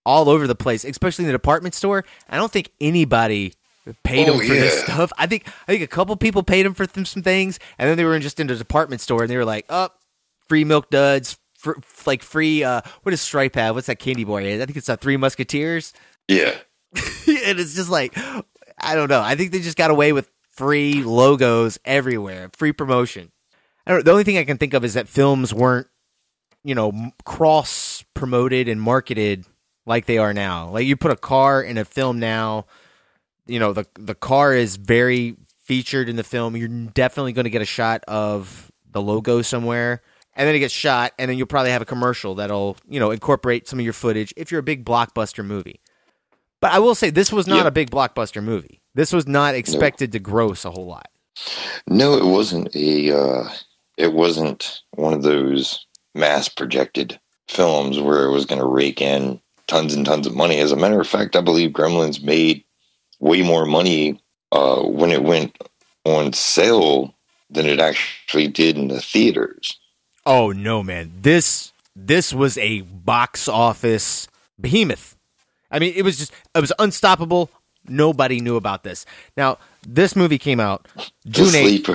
[0.05, 2.05] all over the place, especially in the department store.
[2.29, 3.53] I don't think anybody
[4.03, 5.11] paid Oh, them for this stuff.
[5.17, 7.97] I think I think a couple people paid them for th- some things, and then
[7.97, 9.99] they were just in the department store and they were like, "Up,
[10.47, 13.75] free milk duds." Fr- like free, uh, what does Stripe have?
[13.75, 14.61] What's that candy boy?
[14.61, 15.93] I think it's uh, Three Musketeers.
[16.27, 16.55] Yeah.
[16.95, 18.17] and it's just like
[18.77, 19.21] I don't know.
[19.21, 23.31] I think they just got away with free logos everywhere, free promotion.
[23.85, 25.87] I don't, the only thing I can think of is that films weren't,
[26.63, 29.45] you know, cross promoted and marketed
[29.85, 30.69] like they are now.
[30.69, 32.65] Like you put a car in a film now,
[33.45, 36.55] you know, the the car is very featured in the film.
[36.55, 40.01] You're definitely going to get a shot of the logo somewhere.
[40.35, 43.11] And then it gets shot, and then you'll probably have a commercial that'll, you know,
[43.11, 45.79] incorporate some of your footage if you're a big blockbuster movie.
[46.61, 47.65] But I will say this was not Yep.
[47.67, 48.81] a big blockbuster movie.
[48.95, 51.07] This was not expected to gross a whole lot.
[51.87, 53.11] No, it wasn't a.
[53.17, 53.49] Uh,
[53.97, 59.39] it wasn't one of those mass projected films where it was going to rake in
[59.67, 60.59] tons and tons of money.
[60.59, 62.63] As a matter of fact, I believe Gremlins made
[63.19, 64.21] way more money
[64.51, 65.57] uh, when it went
[66.03, 67.13] on sale
[67.49, 69.79] than it actually did in the theaters.
[70.25, 71.11] Oh no, man!
[71.21, 74.27] This this was a box office
[74.59, 75.15] behemoth.
[75.69, 77.49] I mean, it was just it was unstoppable.
[77.87, 79.05] Nobody knew about this.
[79.37, 80.87] Now, this movie came out
[81.27, 81.89] June eighth.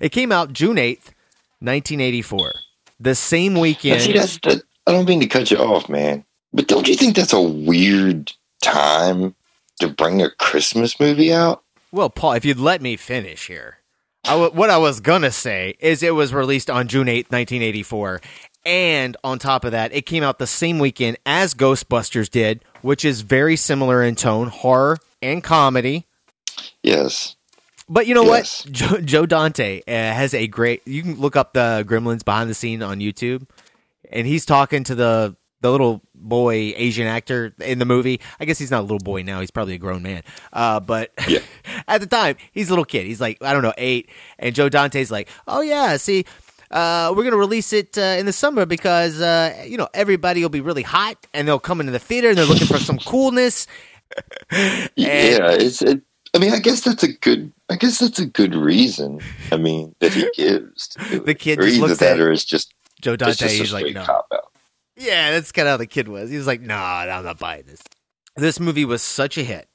[0.00, 1.12] It came out June eighth,
[1.60, 2.52] nineteen eighty four.
[3.00, 4.02] The same weekend.
[4.02, 7.16] See, that's the, I don't mean to cut you off, man, but don't you think
[7.16, 9.34] that's a weird time
[9.80, 11.62] to bring a Christmas movie out?
[11.90, 13.78] Well, Paul, if you'd let me finish here,
[14.26, 17.62] I w- what I was gonna say is it was released on June eighth, nineteen
[17.62, 18.20] eighty four,
[18.64, 23.04] and on top of that, it came out the same weekend as Ghostbusters did, which
[23.04, 26.06] is very similar in tone, horror and comedy.
[26.82, 27.36] Yes.
[27.88, 28.64] But you know Yes.
[28.64, 28.72] what?
[28.72, 30.86] Joe, Joe Dante uh, has a great.
[30.86, 33.46] You can look up the Gremlins behind the scene on YouTube,
[34.10, 38.20] and he's talking to the the little boy Asian actor in the movie.
[38.38, 40.22] I guess he's not a little boy now; he's probably a grown man.
[40.52, 41.38] Uh, but Yeah.
[41.88, 43.06] at the time, he's a little kid.
[43.06, 46.26] He's like I don't know eight, and Joe Dante's like, oh yeah, see.
[46.70, 50.50] Uh, we're gonna release it uh, in the summer because uh, you know everybody will
[50.50, 53.66] be really hot and they'll come into the theater and they're looking for some coolness.
[54.96, 55.80] yeah, it's.
[55.80, 56.02] It,
[56.34, 57.50] I mean, I guess that's a good.
[57.70, 59.20] I guess that's a good reason.
[59.50, 60.94] I mean, that he gives.
[61.24, 63.54] The kid or just either looks that, at or it's just Joe it's Dante, just
[63.54, 64.04] a he's like, no.
[64.96, 66.30] Yeah, that's kind of how the kid was.
[66.30, 67.80] He was like, "Nah, I'm not buying this."
[68.36, 69.68] This movie was such a hit.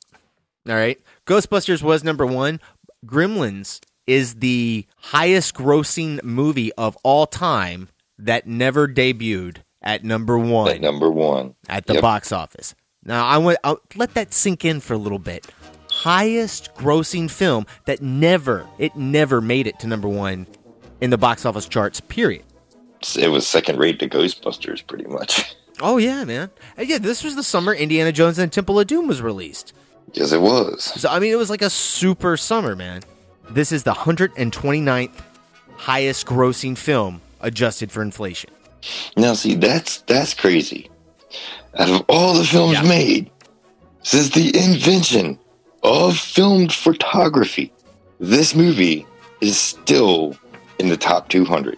[0.68, 2.60] All right, Ghostbusters was number one.
[3.06, 10.72] Gremlins is the highest grossing movie of all time that never debuted at number one
[10.72, 11.56] At number one.
[11.70, 12.02] at the Yep.
[12.02, 12.76] box office.
[13.06, 15.48] Now, I want I'll let that sink in for a little bit.
[15.90, 20.48] Highest grossing film that never it never made it to number one
[21.02, 22.02] in the box office charts.
[22.02, 22.44] Period.
[23.18, 25.56] It was second rate to Ghostbusters, pretty much.
[25.82, 26.50] Oh yeah, man.
[26.76, 29.74] And yeah, this was the summer Indiana Jones and Temple of Doom was released.
[30.14, 30.84] yes, it was.
[30.84, 33.02] So I mean, it was like a super summer, man.
[33.52, 35.12] This is the 129th
[35.78, 38.50] highest grossing film adjusted for inflation.
[39.16, 40.90] Now, see, that's that's crazy.
[41.78, 42.82] Out of all the films Yeah.
[42.84, 43.32] made
[44.04, 45.40] since the invention
[45.84, 47.72] of filmed photography,
[48.20, 49.06] this movie
[49.40, 50.36] is still
[50.80, 51.78] in the top 200.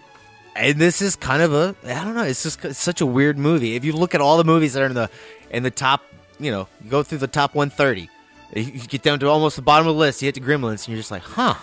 [0.54, 3.38] And this is kind of a I don't know, it's just it's such a weird
[3.38, 3.74] movie.
[3.74, 5.10] If you look at all the movies that are in the
[5.50, 6.02] in the top,
[6.38, 8.08] you know, you go through the top 130.
[8.54, 10.86] You you get down to almost the bottom of the list, you hit the Gremlins
[10.86, 11.54] and you're just like, "Huh.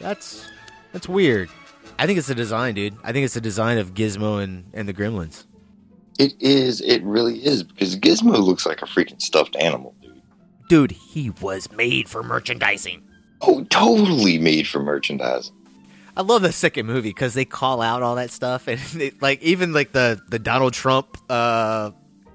[0.00, 0.46] That's
[0.92, 1.48] that's weird."
[1.98, 2.96] I think it's the design, dude.
[3.04, 5.44] I think it's the design of Gizmo and and the Gremlins.
[6.18, 10.22] It is, it really is, because Gizmo looks like a freaking stuffed animal, dude.
[10.68, 13.02] Dude, he was made for merchandising.
[13.40, 15.54] Oh, totally made for merchandising.
[16.16, 19.42] I love the second movie because they call out all that stuff and they, like
[19.42, 21.90] even like the the Donald Trump uh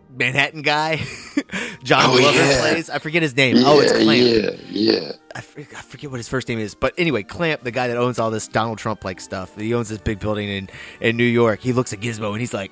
[0.09, 0.95] Manhattan guy,
[1.83, 2.59] John Oh, Glover yeah.
[2.61, 2.89] plays.
[2.89, 3.57] I forget his name.
[3.59, 4.59] oh, it's Clamp.
[4.71, 5.11] yeah, yeah.
[5.35, 5.41] I, I
[5.83, 8.47] forget what his first name is, but anyway, Clamp, the guy that owns all this
[8.47, 9.55] Donald Trump like stuff.
[9.55, 10.69] He owns this big building in
[11.01, 11.59] in New York.
[11.59, 12.71] He looks at Gizmo and he's like,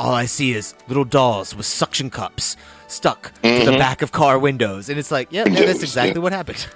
[0.00, 2.56] "All I see is little dolls with suction cups
[2.88, 3.78] stuck to the Mhm.
[3.78, 6.22] back of car windows." And it's like, yeah, yeah that's exactly yeah.
[6.24, 6.66] what happened.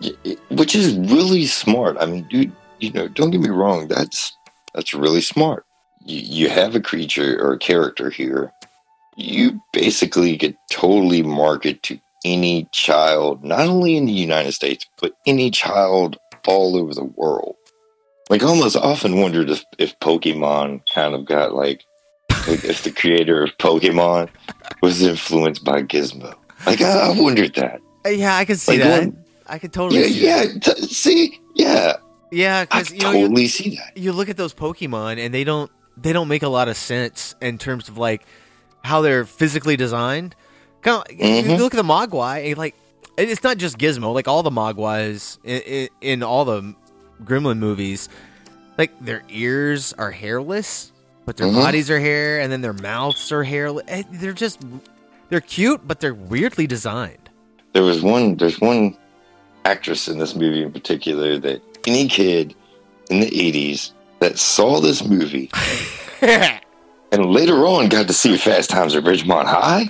[0.50, 1.96] Which is really smart.
[1.98, 3.88] I mean, dude, you know, don't get me wrong.
[3.88, 4.32] That's
[4.74, 5.64] that's really smart.
[6.04, 8.52] You, you have a creature or a character here.
[9.16, 15.12] You basically could totally market to any child, not only in the United States, but
[15.26, 17.56] any child all over the world.
[18.30, 21.82] Like, I almost often wondered if, if Pokemon kind of got like,
[22.46, 24.28] like if the creator of Pokemon
[24.82, 26.34] was influenced by Gizmo.
[26.66, 27.80] Like, I, I wondered that.
[28.06, 29.00] Yeah, I can see Like, that.
[29.00, 30.66] going- I could totally Yeah, see that.
[30.66, 30.74] yeah.
[30.74, 31.96] T- see, yeah.
[32.30, 33.96] Yeah, because you know you- totally see that.
[33.96, 37.34] you look at those Pokemon and they don't they don't make a lot of sense
[37.40, 38.24] in terms of like
[38.84, 40.34] how they're physically designed.
[40.82, 41.58] Kind of, you Mhm.
[41.58, 42.74] look at the Mogwai, and like
[43.16, 44.14] it's not just Gizmo.
[44.14, 46.74] Like all the Mogwais in, in, in all the
[47.24, 48.08] Gremlin movies,
[48.76, 50.92] like their ears are hairless,
[51.26, 51.54] but their Mhm.
[51.54, 53.84] bodies are hair, and then their mouths are hairless.
[53.88, 54.60] Eh, They're just
[55.30, 57.28] they're cute, but they're weirdly designed.
[57.72, 58.36] There was one.
[58.36, 58.96] There's one
[59.64, 62.54] actress in this movie in particular that any kid
[63.10, 65.50] in the '80s that saw this movie
[66.22, 69.88] and later on got to see Fast Times at Ridgemont High.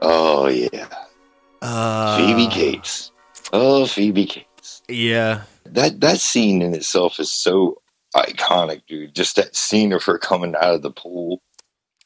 [0.00, 0.88] Oh yeah,
[1.62, 3.12] uh, Phoebe Cates.
[3.52, 4.82] Oh, Phoebe Cates.
[4.88, 7.80] Yeah, That that scene in itself is so
[8.14, 9.14] iconic, dude.
[9.14, 11.40] Just that scene of her coming out of the pool.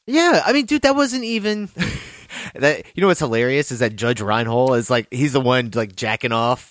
[0.07, 1.69] Yeah, I mean, dude, that wasn't even
[2.55, 2.85] that.
[2.95, 6.31] You know what's hilarious is that Judge Reinhold is like he's the one like jacking
[6.31, 6.69] off,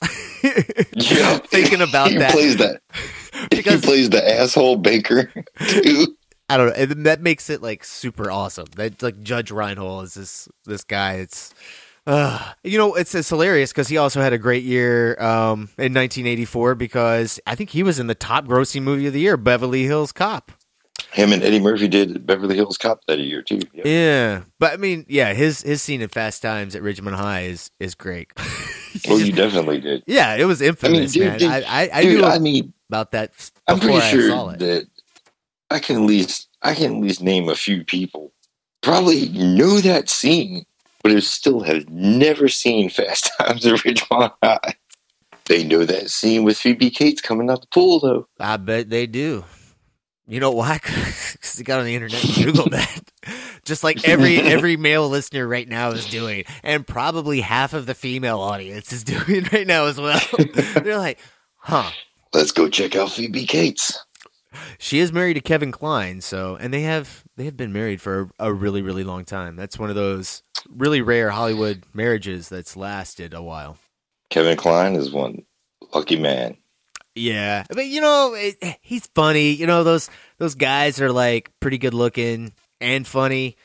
[0.92, 2.32] Yeah, thinking about he that.
[2.32, 2.82] Plays that.
[3.50, 5.32] Because- he plays the asshole baker
[5.66, 6.16] too.
[6.48, 6.72] I don't know.
[6.74, 8.66] And that makes it like super awesome.
[8.76, 11.14] That like Judge Reinhold is this this guy.
[11.14, 11.54] It's
[12.06, 15.94] uh, you know it's it's hilarious because he also had a great year um, in
[15.94, 19.84] 1984 because I think he was in the top grossing movie of the year, Beverly
[19.84, 20.50] Hills Cop.
[21.12, 23.60] Him and Eddie Murphy did Beverly Hills Cop that year too.
[23.72, 23.86] Yep.
[23.86, 27.70] Yeah, but I mean, yeah, his his scene in Fast Times at Ridgemont High is
[27.80, 28.32] is great.
[29.08, 30.02] well, you definitely did.
[30.06, 31.38] Yeah, it was infamous, dude, man.
[31.38, 33.32] dude, I I, I dude, knew I mean, about that
[33.68, 34.58] I'm pretty I sure it.
[34.60, 34.86] that
[35.70, 38.32] I can at least I can at least name a few people
[38.82, 40.64] probably know that scene,
[41.02, 44.74] but who still have never seen Fast Times at Ridgemont High.
[45.46, 48.28] They know that scene with Phoebe Cates coming out the pool, though.
[48.38, 49.44] I bet they do.
[50.30, 50.78] You know why?
[51.32, 53.02] Because they got on the internet and Googled that.
[53.64, 57.94] Just like every every male listener right now is doing, and probably half of the
[57.94, 60.20] female audience is doing right now as well.
[60.82, 61.18] They're like,
[61.56, 61.90] huh.
[62.32, 63.98] Let's go check out Phoebe Cates.
[64.78, 68.30] She is married to Kevin Kline, so and they have they have been married for
[68.38, 69.56] a really really long time.
[69.56, 73.78] That's one of those really rare Hollywood marriages that's lasted a while.
[74.30, 75.42] Kevin Kline is one
[75.92, 76.56] lucky man.
[77.20, 79.50] Yeah, but you know it, he's funny.
[79.52, 83.56] You know those those guys are like pretty good looking and funny.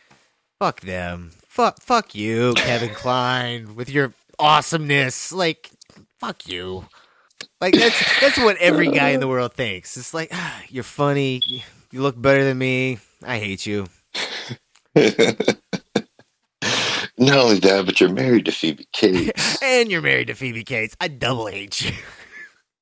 [0.59, 1.31] Fuck them.
[1.47, 5.31] Fuck fuck you, Kevin Kline, with your awesomeness.
[5.31, 5.71] Like
[6.19, 6.85] fuck you.
[7.61, 9.95] Like that's that's what every guy in the world thinks.
[9.95, 11.41] It's like ah, you're funny.
[11.91, 12.99] You look better than me.
[13.23, 13.87] I hate you.
[17.17, 19.57] Not only that, but you're married to Phoebe Cates.
[19.63, 20.97] and you're married to Phoebe Cates.
[20.99, 21.93] I double hate you.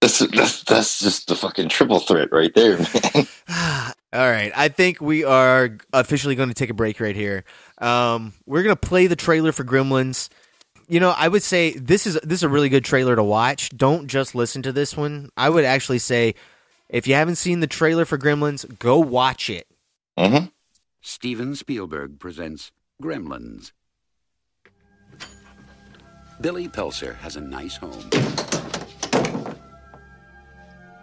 [0.03, 3.25] That's that's that's just the fucking triple threat right there, man.
[4.11, 7.45] All right, I think we are officially going to take a break right here.
[7.77, 10.27] Um, we're going to play the trailer for Gremlins.
[10.89, 13.69] You know, I would say this is this is a really good trailer to watch.
[13.69, 15.29] Don't just listen to this one.
[15.37, 16.35] I would actually say
[16.89, 19.67] if you haven't seen the trailer for Gremlins, go watch it.
[20.19, 20.47] Mm-hmm.
[20.99, 23.71] Steven Spielberg presents Gremlins.
[26.41, 28.09] Billy Peltzer has a nice home.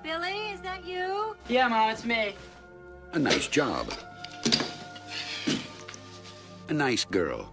[0.02, 1.36] Billy, is that you?
[1.48, 2.34] Yeah, Mom, it's me.
[3.12, 3.92] A nice job.
[6.68, 7.52] A nice girl.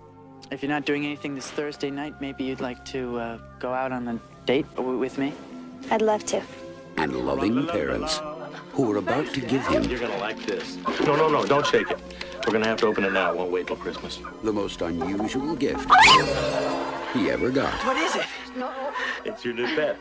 [0.49, 3.91] If you're not doing anything this Thursday night, maybe you'd like to uh, go out
[3.91, 5.33] on a date with me?
[5.91, 6.41] I'd love to.
[6.95, 8.21] And loving parents
[8.71, 10.77] who are about to give him You're gonna like this.
[11.05, 11.99] No, no, no, don't shake it.
[12.45, 13.31] We're gonna have to open it now.
[13.31, 14.19] It won't wait till Christmas.
[14.43, 15.89] the most unusual gift
[17.13, 17.73] he ever got.
[17.85, 18.25] What is it?
[18.55, 18.71] No.
[19.25, 19.97] It's your new pet.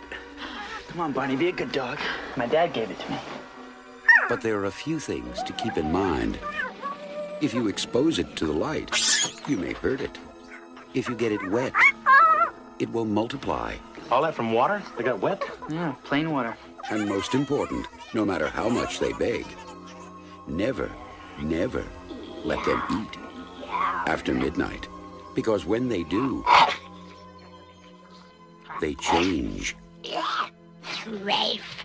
[0.96, 1.98] Come on, Barney, be a good dog.
[2.36, 3.18] My dad gave it to me.
[4.30, 6.38] But there are a few things to keep in mind.
[7.42, 8.90] If you expose it to the light,
[9.46, 10.16] you may hurt it.
[10.94, 11.74] If you get it wet,
[12.78, 13.74] it will multiply.
[14.10, 14.82] All that from water?
[14.96, 15.42] They got wet?
[15.68, 16.56] Yeah, plain water.
[16.90, 19.44] And most important, no matter how much they beg,
[20.48, 20.90] never,
[21.42, 21.84] never
[22.42, 23.18] let them eat
[24.06, 24.88] after midnight.
[25.34, 26.42] Because when they do,
[28.80, 29.76] they change.
[31.06, 31.84] Rafe.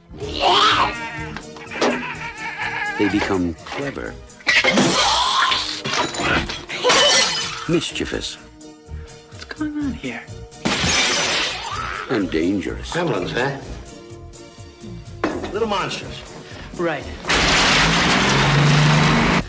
[2.98, 4.14] They become clever,
[7.70, 10.24] mischievous, What's going on here?
[12.10, 12.92] and dangerous.
[12.92, 13.58] Gremlins, huh?
[15.52, 16.22] Little monsters.
[16.78, 17.04] Right.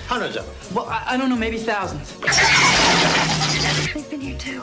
[0.07, 0.55] Hundreds of them.
[0.77, 2.13] Well, I, I don't know, maybe thousands.
[3.95, 4.63] They've been here too.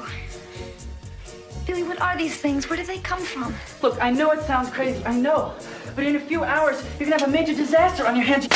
[1.70, 2.68] Billy, what are these things?
[2.68, 3.54] Where do they come from?
[3.84, 5.54] Look, I know it sounds crazy, I know.
[5.94, 8.48] But in a few hours, you're gonna have a major disaster on your hands.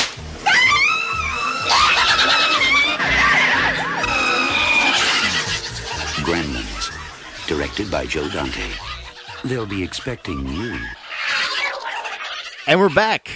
[6.25, 6.89] Gremlins,
[7.45, 8.67] directed by Joe Dante.
[9.45, 10.79] They'll be expecting you.
[12.65, 13.29] And we're back.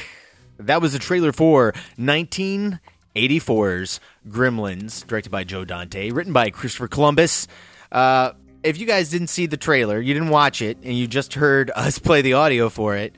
[0.57, 7.47] That was the trailer for 1984's Gremlins, directed by Joe Dante, written by Christopher Columbus.
[7.91, 8.31] Uh,
[8.67, 11.71] if you guys didn't see the trailer, you didn't watch it, and you just heard
[11.75, 13.15] us play the audio for it,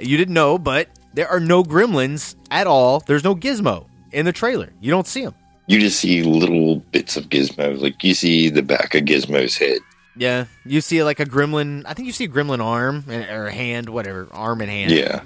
[0.00, 3.00] you didn't know, but there are no Gremlins at all.
[3.00, 4.72] There's no Gizmo in the trailer.
[4.80, 5.34] You don't see him.
[5.66, 9.78] You just see little bits of Gizmo, like you see the back of Gizmo's head.
[10.16, 11.84] Yeah, you see like a gremlin.
[11.86, 14.90] I think you see a gremlin arm and- or hand, whatever, arm and hand.
[14.90, 15.20] Yeah,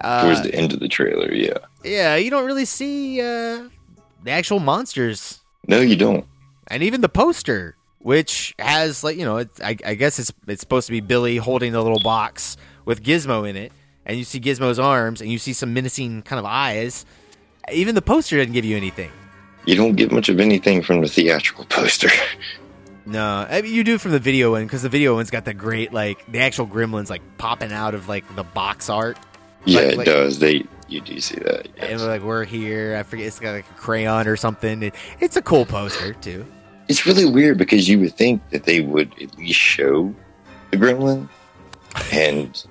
[0.00, 1.32] Uh, towards the end of the trailer.
[1.32, 3.68] Yeah, yeah, you don't really see uh,
[4.22, 6.26] the actual monsters, no, you don't.
[6.68, 10.60] and even the poster, which has like you know, it's, I, I guess it's it's
[10.60, 13.72] supposed to be Billy holding the little box with Gizmo in it,
[14.04, 17.04] and you see Gizmo's arms, and you see some menacing kind of eyes.
[17.72, 19.10] Even the poster doesn't give you anything.
[19.66, 22.08] You don't get much of anything from the theatrical poster.
[23.06, 25.54] No, I mean, you do from the video one because the video one's got the
[25.54, 29.18] great like the actual gremlins like popping out of like the box art.
[29.64, 30.38] yeah, Like- it like- does.
[30.38, 31.66] They you do see that.
[31.78, 32.00] and yes.
[32.00, 32.96] we're like we're here.
[32.96, 34.82] I forget it's got like a crayon or something.
[34.82, 36.44] It, it's a cool poster too.
[36.88, 40.12] It's really weird because you would think that they would at least show
[40.70, 41.28] the gremlin,
[42.12, 42.64] and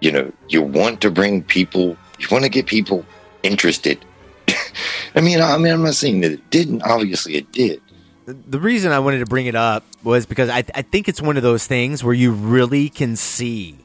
[0.00, 3.04] you know you want to bring people, you want to get people
[3.42, 4.04] interested.
[5.14, 6.82] I mean, I mean, I'm not saying that it didn't.
[6.82, 7.80] Obviously, it did.
[8.26, 11.36] The reason I wanted to bring it up was because I, I think it's one
[11.36, 13.76] of those things where you really can see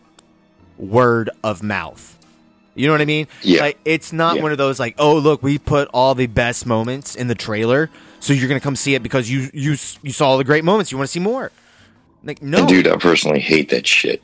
[0.78, 2.18] word of mouth.
[2.74, 3.28] You know what I mean?
[3.44, 3.62] Yeah.
[3.62, 4.42] Like it's not Yeah.
[4.42, 7.90] one of those like, oh look, we put all the best moments in the trailer,
[8.22, 10.92] so you're gonna come see it because you you you saw all the great moments.
[10.92, 11.52] You want to see more.
[12.24, 14.22] Like no, And dude, I personally hate that shit.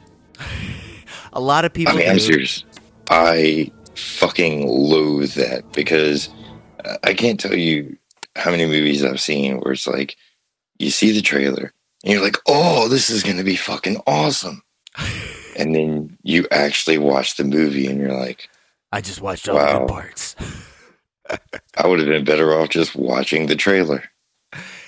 [1.33, 1.93] a lot of people.
[1.93, 2.63] I mean, I'm serious.
[3.09, 6.29] I fucking loathe that because
[6.85, 7.97] uh, I can't tell you
[8.35, 10.15] how many movies I've seen where it's like
[10.77, 11.73] you see the trailer
[12.03, 14.61] and you're like, "Oh, this is going to be fucking awesome,"
[15.57, 18.47] and then you actually watch the movie and you're like,
[18.91, 19.79] I just watched all the Wow.
[19.79, 20.35] good parts.
[21.77, 24.03] "I would have been better off just watching the trailer."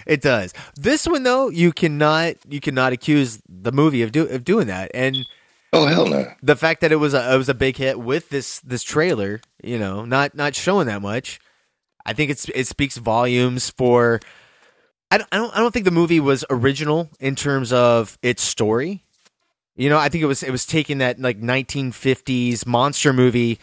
[0.06, 0.54] It does.
[0.76, 4.92] This one though, you cannot you cannot accuse the movie of do, of doing that.
[4.94, 5.26] And
[5.72, 6.32] Oh hell no!
[6.42, 9.40] the fact that it was a it was a big hit with this this trailer,
[9.64, 11.40] you know, not not showing that much,
[12.06, 14.20] I think it's it speaks volumes for.
[15.12, 18.42] I don't, I don't I don't think the movie was original in terms of its
[18.42, 19.04] story.
[19.76, 23.60] You know, I think it was it was taking that like 1950s monster movie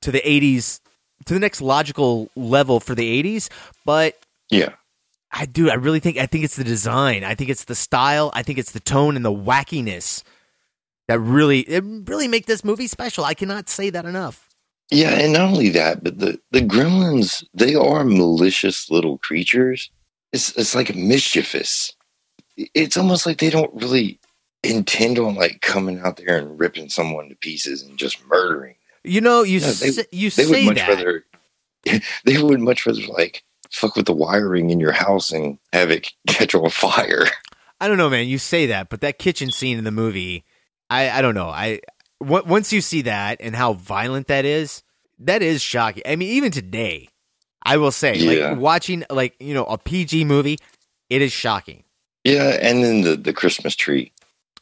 [0.00, 0.80] to the 80s
[1.26, 3.48] to the next logical level for the 80s,
[3.84, 4.16] but
[4.50, 4.70] Yeah,
[5.32, 5.70] I do.
[5.70, 6.16] I really think.
[6.18, 7.24] I think it's the design.
[7.24, 8.30] I think it's the style.
[8.34, 10.22] I think it's the tone and the wackiness
[11.08, 13.24] that really it really make this movie special.
[13.24, 14.48] I cannot say that enough.
[14.90, 19.90] yeah, and not only that, but the the gremlins they are malicious little creatures.
[20.32, 21.92] It's it's like mischievous.
[22.56, 24.18] It's almost like they don't really
[24.62, 28.74] intend on like coming out there and ripping someone to pieces and just murdering.
[29.04, 30.88] You know, you No, they- say, you They would much that.
[30.88, 31.24] rather
[32.24, 36.10] they would much rather like fuck with the wiring in your house and have it
[36.28, 37.26] catch on fire.
[37.80, 38.26] I don't know, man.
[38.28, 40.44] You say that, but that kitchen scene in the movie,
[40.90, 41.48] I I don't know.
[41.48, 41.80] I
[42.20, 44.82] w- once you see that and how violent that is,
[45.20, 46.02] that is shocking.
[46.04, 47.08] I mean, even today,
[47.64, 48.50] I will say, Yeah.
[48.50, 50.58] like watching like you know a PG movie,
[51.08, 51.84] it is shocking.
[52.24, 54.12] Yeah, and then the the Christmas tree,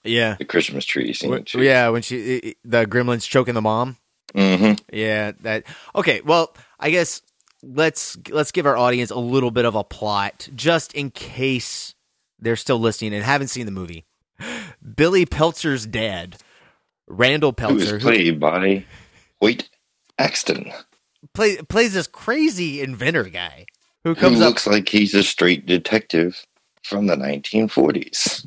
[0.04, 0.36] Yeah.
[0.38, 1.60] the Christmas tree scene too.
[1.62, 3.96] yeah, when she the gremlins choking the mom.
[4.34, 5.64] Hmm Yeah, that
[5.94, 6.20] okay.
[6.22, 7.22] Well, I guess
[7.62, 11.94] let's let's give our audience a little bit of a plot, just in case
[12.38, 14.04] they're still listening and haven't seen the movie.
[14.96, 16.36] Billy Peltzer's dad,
[17.06, 18.84] Randall Who Peltzer, who played by
[19.40, 19.68] Hoyt
[20.18, 20.72] Axton,
[21.34, 23.66] play, plays this crazy inventor guy
[24.04, 24.48] who who comes up.
[24.50, 26.46] looks like he's a straight detective
[26.82, 28.46] from the 1940s.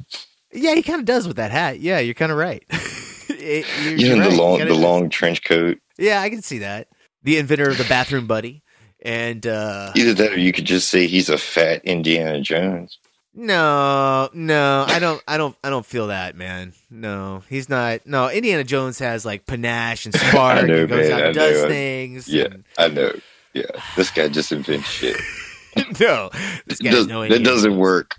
[0.53, 1.79] Yeah, he kind of does with that hat.
[1.79, 2.63] Yeah, you're kind of right.
[3.41, 3.65] It-
[3.99, 4.29] You know right.
[4.29, 4.77] the long the does.
[4.77, 5.79] long trench coat.
[5.97, 6.87] Yeah, I can see that.
[7.23, 8.63] The inventor of the bathroom buddy,
[9.03, 12.97] and uh Either that, or you could just say he's a fat Indiana Jones.
[13.33, 16.73] No, no, I don't, I don't, I don't feel that, man.
[16.89, 18.05] No, he's not.
[18.05, 21.29] No, Indiana Jones has like panache and spark I know, and goes man, out and
[21.29, 21.69] I does know.
[21.69, 22.27] things.
[22.27, 23.11] Yeah, and- I know.
[23.53, 23.63] Yeah,
[23.95, 25.15] this guy just invents shit.
[25.99, 26.29] no,
[26.67, 27.27] this It does, no.
[27.27, 28.15] That doesn't work.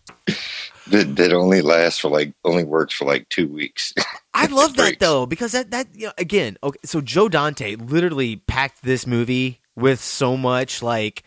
[0.89, 3.93] That that only lasts for like only works for like two weeks.
[4.35, 6.57] I love that though because that that you know, again.
[6.63, 11.23] Okay, so Joe Dante literally packed this movie with so much like.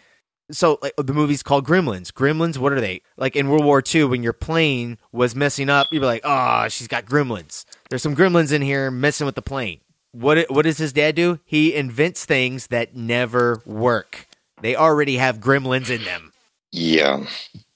[0.51, 2.11] So like the movie's called Gremlins.
[2.11, 3.01] Gremlins, what are they?
[3.17, 6.67] Like in World War II, when your plane was messing up, you'd be like, "Oh,
[6.67, 7.65] she's got gremlins.
[7.89, 9.79] There's some gremlins in here messing with the plane."
[10.11, 11.39] What what does his dad do?
[11.45, 14.27] He invents things that never work.
[14.61, 16.31] They already have gremlins in them.
[16.71, 17.25] yeah,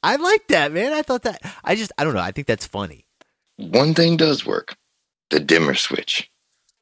[0.03, 0.93] I like that, man.
[0.93, 1.41] I thought that.
[1.63, 2.21] I just I don't know.
[2.21, 3.05] I think that's funny.
[3.57, 4.75] one thing does work:
[5.29, 6.29] the dimmer switch.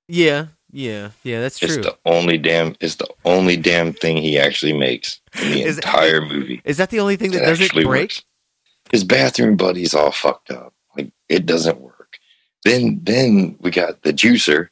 [0.07, 1.41] Yeah, yeah, yeah.
[1.41, 1.67] That's true.
[1.67, 2.75] It's the only damn.
[2.79, 6.61] It's the only damn thing he actually makes in the Is- entire movie.
[6.63, 8.03] Is that the only thing that It doesn't actually break?
[8.03, 8.23] works.
[8.91, 10.73] His bathroom buddy's all fucked up.
[10.95, 12.19] Like it doesn't work.
[12.63, 14.69] Then then we got the juicer.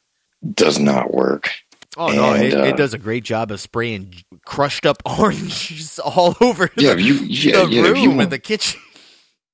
[0.54, 1.50] Does not work.
[1.96, 6.36] Oh no, it, uh, it does a great job of spraying crushed up oranges all
[6.40, 8.80] over Yeah, the, you yeah, the yeah, room you in want, the kitchen.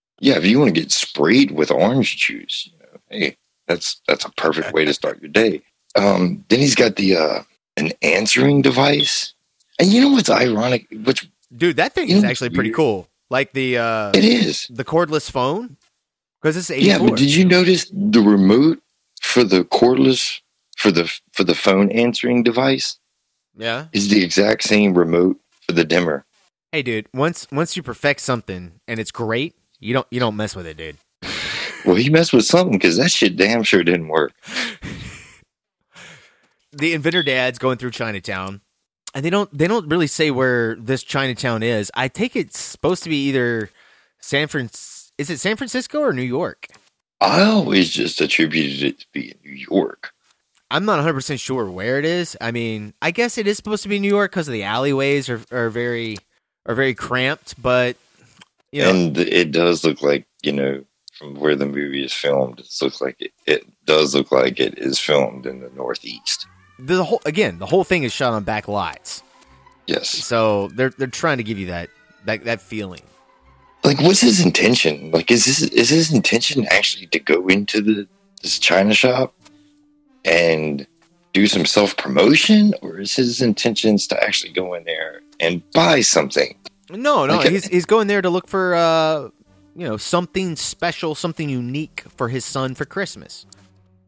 [0.21, 3.37] yeah, if you want to get sprayed with orange juice, you know, hey,
[3.69, 5.63] that's that's a perfect way to start your day.
[5.97, 7.43] Um, then he's got the uh,
[7.77, 9.35] an answering device,
[9.79, 10.87] and you know what's ironic?
[11.05, 12.77] Which Dude, that thing is actually pretty weird.
[12.77, 13.09] cool.
[13.31, 15.77] Like the uh it is, the cordless phone
[16.41, 16.87] because it's 84.
[16.87, 16.99] yeah.
[17.11, 18.81] But did you notice the remote
[19.23, 20.41] for the cordless
[20.83, 22.99] for the for the phone answering device
[23.57, 23.87] yeah.
[23.93, 26.27] is the exact same remote for the dimmer?
[26.73, 30.57] Hey, dude, once once you perfect something and it's great, you don't you don't mess
[30.57, 30.97] with it, dude.
[31.85, 34.33] Well, he messed with something because that shit damn sure didn't work.
[36.73, 38.61] the inventor dad's going through Chinatown,
[39.15, 41.93] and they don't they don't really say where this Chinatown is.
[41.95, 43.71] I take it's supposed to be either
[44.19, 44.69] San Fran.
[45.17, 46.67] Is it San Francisco or New York?
[47.21, 50.12] I always just attributed it to be in New York.
[50.73, 52.37] I'm not 100 percent sure where it is.
[52.41, 55.41] I mean, I guess it is supposed to be New York because the alleyways are
[55.53, 56.17] are very
[56.67, 57.97] are very cramped, but
[58.73, 60.83] you know, and it does look like you know
[61.19, 64.79] from where the movie is filmed, it looks like it, it does look like it
[64.79, 66.47] is filmed in the Northeast.
[66.79, 69.23] the whole again, the whole thing is shot on back lots,
[69.87, 70.09] Yes.
[70.09, 71.91] so they're they're trying to give you that
[72.25, 73.03] that that feeling.
[73.85, 75.11] Like, what's his intention?
[75.11, 78.09] Like, is this is his intention actually to go into the
[78.43, 79.35] this China shop
[80.25, 80.87] and
[81.33, 86.01] do some self promotion, or is his intentions to actually go in there and buy
[86.01, 86.55] something?
[86.91, 89.29] No, no, Like, he's he's going there to look for uh,
[89.75, 93.47] you know, something special, something unique for his son for Christmas.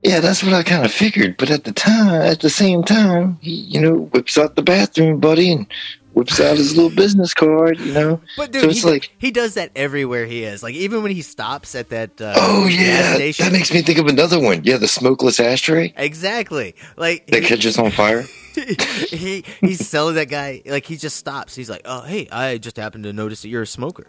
[0.02, 1.38] Yeah, that's what I kind of figured.
[1.38, 5.18] But at the time, at the same time, he, you know, whips out the bathroom
[5.18, 5.66] buddy and
[6.14, 8.20] whips out his little business card, you know.
[8.36, 10.62] But dude, so it's he, like, he does that everywhere he is.
[10.62, 13.44] Like even when he stops at that uh, oh yeah, station.
[13.46, 14.62] that makes me think of another one.
[14.64, 16.74] Yeah, the smokeless ashtray exactly.
[16.96, 18.24] Like that he- catches on fire.
[18.54, 21.56] he he's selling that guy like he just stops.
[21.56, 24.06] He's like, "Oh, hey, I just happened to notice that you're a smoker.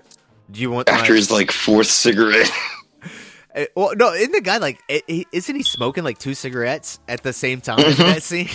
[0.52, 2.52] Do you want After my-" his like fourth cigarette.
[3.56, 4.80] Uh, well, no, isn't the guy like?
[4.90, 8.50] i- Isn't he smoking like two cigarettes at the same time in that scene?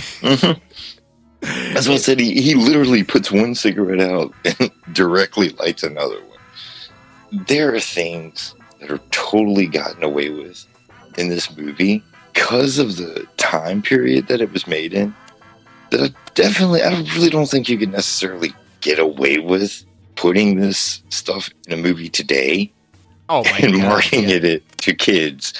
[1.41, 2.20] That's what I said.
[2.20, 7.45] He, he literally puts one cigarette out and directly lights another one.
[7.47, 10.66] There are things that are totally gotten away with
[11.18, 15.14] in this movie because of the time period that it was made in.
[15.91, 19.84] That I definitely, I really don't think you could necessarily get away with
[20.16, 22.70] putting this stuff in a movie today
[23.28, 23.82] Oh my and god!
[23.88, 25.55] marketing it to kids.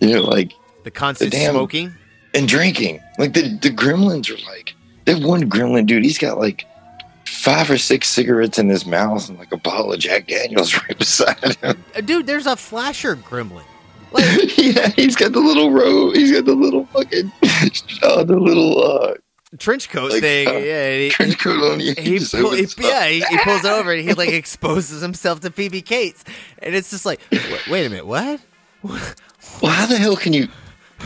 [0.00, 0.52] You know, like
[0.84, 1.94] The constant The damn- smoking.
[2.34, 3.00] and drinking.
[3.18, 4.74] Like the the gremlins are like
[5.06, 6.66] that one gremlin dude, he's got like
[7.26, 10.98] five or six cigarettes in his mouth and like a bottle of Jack Daniels right
[10.98, 11.82] beside him.
[11.94, 13.64] Uh, Dude, there's a flasher gremlin.
[14.56, 17.30] yeah, he's got the little robe, he's got the little fucking
[18.02, 19.14] uh, the little uh
[19.58, 20.48] trench coat Like, thing.
[20.48, 23.92] uh, yeah, he, trench coat on he, just pull, he yeah, he, he pulls over
[23.92, 26.24] and he like exposes himself to Phoebe Cates,
[26.60, 28.40] and it's just like, wait, wait a minute, what?
[28.82, 30.48] Well, how the hell can you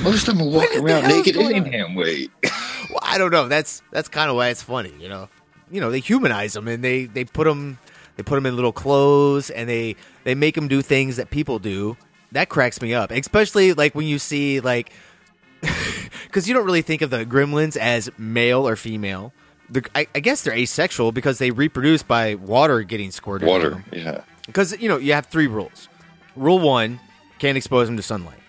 [0.03, 2.29] most of them are walking around naked going any damn way.
[2.91, 3.47] Well, I don't know.
[3.47, 5.29] That's that's kind of why it's funny, you know.
[5.71, 7.79] You know, they humanize them and they they put them
[8.17, 11.61] they put them in little clothes and they they make them do things that people
[11.61, 11.97] do.
[12.33, 14.91] That cracks me up, especially like when you see like
[16.25, 19.33] because you don't really think of the gremlins as male or female.
[19.95, 23.47] I, I guess they're asexual because they reproduce by water getting squirted.
[23.47, 23.85] Water, them.
[23.93, 24.23] yeah.
[24.47, 25.89] Because you know you have three rules.
[26.35, 26.99] Rule one:
[27.39, 28.41] can't expose them to sunlight.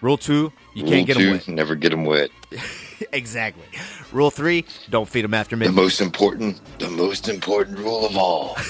[0.00, 1.48] Rule two: you Rule can't get them wet.
[1.48, 2.30] never get them wet.
[3.12, 3.64] exactly.
[4.12, 5.74] Rule three: don't feed them after midnight.
[5.74, 8.56] The most important, the most important rule of all.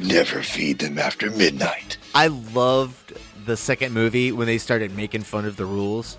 [0.00, 1.96] Never feed them after midnight.
[2.14, 3.14] I loved
[3.46, 6.16] the second movie when they started making fun of the rules.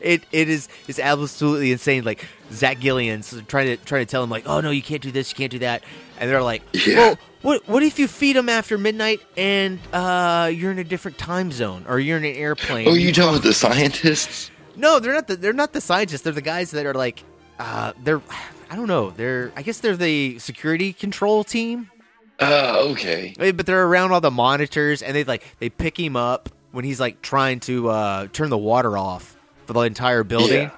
[0.00, 2.02] It it is is absolutely insane.
[2.04, 5.12] Like Zach Galligan's trying to trying to tell him like, oh no, you can't do
[5.12, 5.84] this, you can't do that,
[6.18, 6.96] and they're like, Yeah.
[6.96, 11.18] well, what what if you feed them after midnight and uh, you're in a different
[11.18, 12.88] time zone or you're in an airplane?
[12.88, 14.50] Oh, you talking about the scientists?
[14.76, 15.28] No, they're not.
[15.28, 16.22] The, they're not the scientists.
[16.22, 17.22] They're the guys that are like,
[17.58, 18.20] uh, they're.
[18.70, 19.10] I don't know.
[19.10, 19.52] They're.
[19.56, 21.90] I guess they're the security control team.
[22.40, 23.34] Oh, okay.
[23.38, 26.84] Eh, But they're around all the monitors, and they like they pick him up when
[26.84, 29.36] he's like trying to uh, turn the water off
[29.66, 30.62] for the entire building.
[30.62, 30.70] Yeah.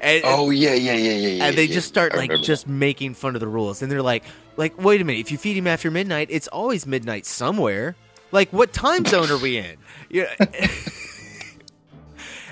[0.00, 1.44] And, Oh, yeah, yeah, yeah, yeah, yeah.
[1.46, 1.74] and they yeah.
[1.74, 4.24] just start I like just making fun of the rules, and they're like,
[4.56, 7.96] like, wait a minute, if you feed him after midnight, it's always midnight somewhere.
[8.32, 9.76] Like, what time zone are we in?
[10.08, 10.32] Yeah.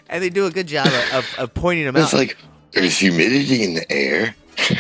[0.09, 2.03] and they do a good job of, of, of pointing them that.
[2.03, 2.19] It's out.
[2.19, 2.37] like
[2.73, 4.35] there's humidity in the air.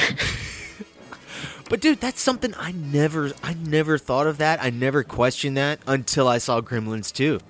[1.71, 4.62] But dude, that's something I never I never thought of that.
[4.62, 7.41] I never questioned that until I saw Gremlins 2.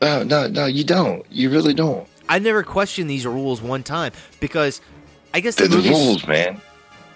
[0.00, 1.26] No, no, no, you don't.
[1.30, 2.06] You really don't.
[2.28, 4.80] I never questioned these rules one time because
[5.32, 6.60] I guess the They're the movies rules, man.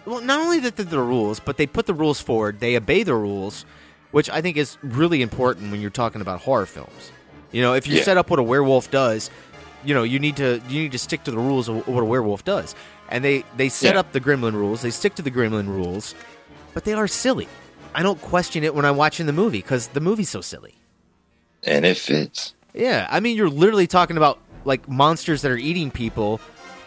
[0.04, 2.60] Well, not only that they're the rules, but they put the rules forward.
[2.60, 3.64] They obey the rules,
[4.10, 7.12] which I think is really important when you're talking about horror films.
[7.52, 8.04] You know, if you Yeah.
[8.04, 9.30] set up what a werewolf does,
[9.84, 12.06] you know, you need to you need to stick to the rules of what a
[12.06, 12.74] werewolf does.
[13.10, 14.00] And they they set Yeah.
[14.00, 14.82] up the gremlin rules.
[14.82, 16.14] They stick to the gremlin rules,
[16.74, 17.48] but they are silly.
[17.94, 20.74] I don't question it when I'm watching the movie because the movie's so silly.
[21.64, 22.54] And it fits.
[22.74, 24.38] Yeah, I mean, you're literally talking about
[24.68, 26.40] like monsters that are eating people,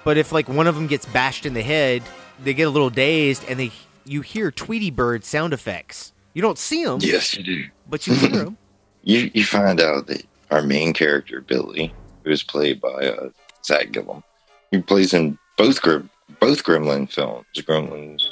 [0.06, 2.02] but if like one of them gets bashed in the head,
[2.44, 3.72] they get a little dazed, and they
[4.06, 6.14] you hear Tweety Bird sound effects.
[6.34, 7.66] You don't see them, Yes, you do.
[7.90, 8.58] but you hear them.
[9.04, 13.30] You you find out that our main character Billy, who is played by uh,
[13.66, 14.24] Zach Galligan,
[14.72, 16.10] he plays in both Grim,
[16.40, 18.24] both Gremlin films, Gremlins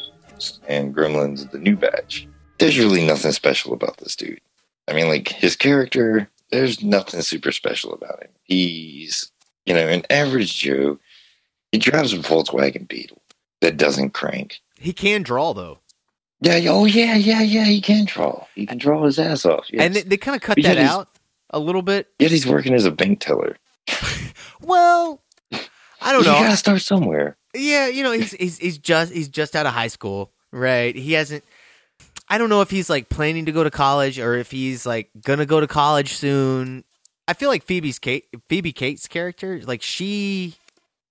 [0.68, 2.28] and Gremlins: The New Batch.
[2.60, 4.40] There's really nothing special about this dude.
[4.88, 8.30] I mean, like his character, there's nothing super special about him.
[8.44, 9.32] He's
[9.70, 11.00] you know an average Joe.
[11.72, 13.22] He drives a Volkswagen Beetle
[13.62, 14.60] that doesn't crank.
[14.80, 15.80] he can draw though.
[16.42, 16.60] Yeah.
[16.70, 17.66] Oh, yeah, yeah, yeah.
[17.66, 18.46] He can draw.
[18.56, 19.66] He can draw his ass off.
[19.70, 19.82] Yes.
[19.86, 21.10] And they, they kind of cut But that out
[21.52, 22.08] a little bit.
[22.18, 23.56] Yet he's working as a bank teller.
[24.62, 25.22] Well,
[26.02, 26.38] I don't you know.
[26.38, 27.38] You gotta start somewhere.
[27.56, 30.96] Yeah, you know, he's he's he's just he's just out of high school, right?
[30.96, 31.44] He hasn't.
[32.28, 35.10] I don't know if he's like planning to go to college or if he's like
[35.24, 36.84] gonna go to college soon.
[37.30, 40.56] I feel like Phoebe Cates, Phoebe Cates' character, like she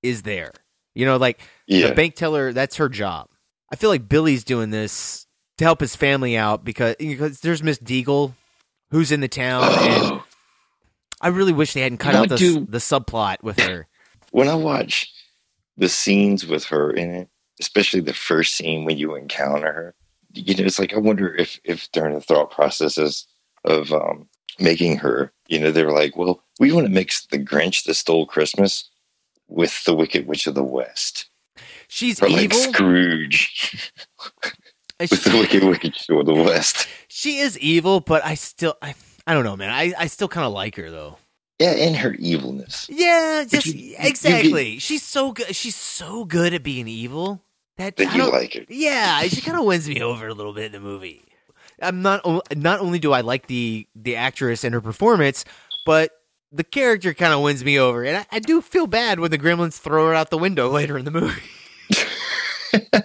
[0.02, 0.52] is there.
[0.94, 1.88] You know, like Yeah.
[1.88, 3.28] the bank teller, that's her job.
[3.72, 5.26] I feel like Billy's doing this
[5.58, 8.34] to help his family out because because there's Miss Deagle
[8.90, 10.20] who's in the town, and
[11.20, 13.86] I really wish they hadn't cut You know out the the subplot with her.
[14.30, 15.10] When I watch
[15.78, 17.28] the scenes with her in it,
[17.60, 19.94] especially the first scene when you encounter her,
[20.34, 23.26] you know, it's like I wonder if if during the thought processes
[23.64, 24.28] of um,
[24.61, 27.94] making her, you know, they were like, well, we want to mix the Grinch that
[27.94, 28.88] stole Christmas
[29.48, 31.26] with the Wicked Witch of the West,
[31.88, 32.59] She's or like evil.
[32.59, 33.92] Scrooge
[35.00, 36.86] And with the Wicked Witch of the West.
[37.09, 38.94] She is evil, but I still, I,
[39.26, 39.70] I don't know, man.
[39.70, 41.16] I, I still kind of like her though.
[41.59, 42.86] Yeah, in her evilness.
[42.88, 44.78] Yeah, just you- you- you exactly.
[44.78, 45.56] She's so good.
[45.56, 47.42] She's so good at being evil
[47.78, 48.64] that, That you like her.
[48.68, 51.24] Yeah, she kind of wins me over a little bit in the movie.
[51.81, 52.22] I'm not
[52.57, 55.45] not only do I like the the actress and her performance,
[55.87, 56.11] but
[56.51, 59.39] the character kind of wins me over, and I, I do feel bad when the
[59.39, 61.43] Gremlins throw her out the window later in the movie.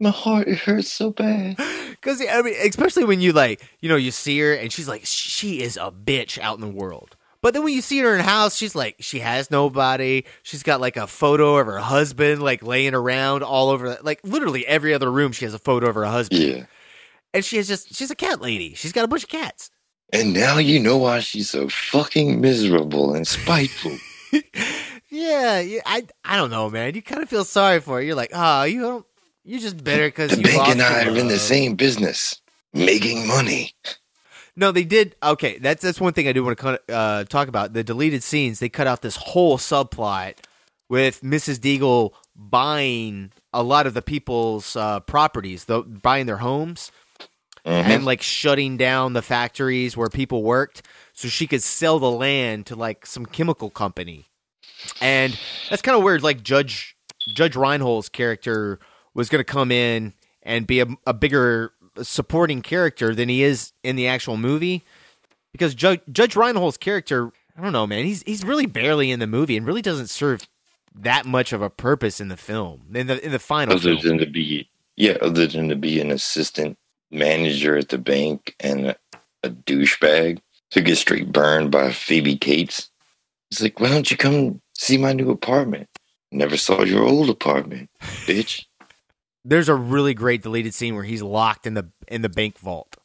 [0.00, 1.56] My heart it hurts so bad.
[1.96, 5.00] Because I mean, especially when you like, you know, you see her and she's like,
[5.04, 7.16] she is a bitch out in the world.
[7.40, 10.22] But then when you see her in her house, she's like, she has nobody.
[10.44, 14.64] She's got like a photo of her husband like laying around all over, like literally
[14.66, 15.32] every other room.
[15.32, 16.66] She has a photo of her husband, Yeah.
[17.36, 18.74] And she has just she's a cat lady.
[18.74, 19.70] She's got a bunch of cats.
[20.12, 23.96] And now you know why she's so fucking miserable and spiteful.
[25.08, 26.94] Yeah, I I don't know, man.
[26.94, 28.02] You kind of feel sorry for her.
[28.02, 29.06] You're like, oh, you don't.
[29.44, 32.40] You're just bitter because the you bank and I are in the same business,
[32.74, 33.72] making money.
[34.56, 35.14] No, they did.
[35.22, 37.72] Okay, that's that's one thing I do want to uh, talk about.
[37.72, 38.58] The deleted scenes.
[38.58, 40.34] They cut out this whole subplot
[40.88, 41.58] with Mrs.
[41.58, 46.90] Deagle buying a lot of the people's uh, properties, the, buying their homes,
[47.66, 47.90] Mm-hmm.
[47.90, 52.66] and like shutting down the factories where people worked, so she could sell the land
[52.66, 54.26] to like some chemical company.
[55.00, 55.36] And
[55.68, 56.22] that's kind of weird.
[56.22, 56.96] Like Judge
[57.26, 58.78] Judge Reinhold's character
[59.14, 60.12] was going to come in
[60.44, 64.84] and be a, a bigger supporting character than he is in the actual movie,
[65.50, 69.26] because Judge Judge Reinhold's character, I don't know, man, he's he's really barely in the
[69.26, 70.46] movie and really doesn't serve
[70.94, 74.06] that much of a purpose in the film in the in the final Other film.
[74.06, 76.78] than to be, yeah, other than to be an assistant
[77.10, 78.96] manager at the bank and a,
[79.48, 80.40] douchebag
[80.72, 82.90] to get straight burned by Phoebe Cates.
[83.52, 85.88] It's like, why don't you come see my new apartment?
[86.32, 88.64] Never saw your old apartment, bitch.
[89.44, 92.96] There's a really great deleted scene where he's locked in the in the bank vault.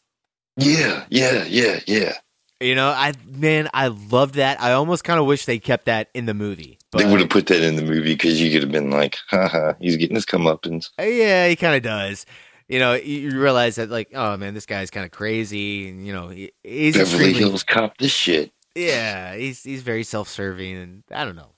[0.57, 2.13] Yeah, yeah, yeah, yeah.
[2.59, 4.61] You know, I man, I loved that.
[4.61, 6.79] I almost kind of wish they kept that in the movie.
[6.97, 9.73] they would have put that in the movie because you could have been like, haha,
[9.79, 10.89] he's getting his comeuppance.
[10.99, 12.25] yeah, he kind of does.
[12.71, 16.13] You know, you realize that like, oh man, this guy's kind of crazy, and you
[16.13, 18.53] know, he, he's Beverly Hills cop this shit.
[18.75, 21.51] yeah, he's he's very self-serving, and I don't know.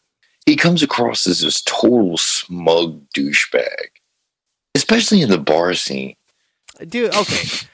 [0.48, 3.92] he comes across as this total smug douchebag,
[4.74, 6.16] especially in the bar scene.
[6.88, 7.68] Dude, okay.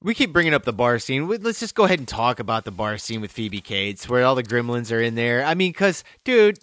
[0.00, 1.26] We keep bringing up the bar scene.
[1.26, 4.34] Let's just go ahead and talk about the bar scene with Phoebe Cates, where all
[4.34, 5.42] the gremlins are in there.
[5.44, 6.58] I mean, because, dude,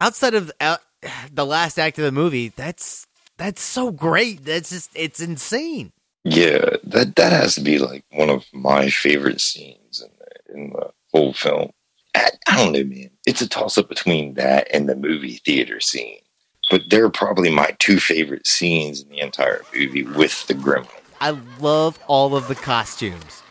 [0.00, 0.76] outside of uh,
[1.32, 3.06] the last act of the movie, that's
[3.38, 4.44] that's so great.
[4.44, 5.92] That's just it's insane.
[6.24, 10.70] Yeah, that that has to be like one of my favorite scenes in the, in
[10.70, 11.70] the whole film.
[12.14, 13.10] I, I don't know, man.
[13.26, 16.20] It's a toss up between that and the movie theater scene,
[16.70, 20.88] but they're probably my two favorite scenes in the entire movie with the gremlin.
[21.20, 21.30] I
[21.60, 23.42] love all of the costumes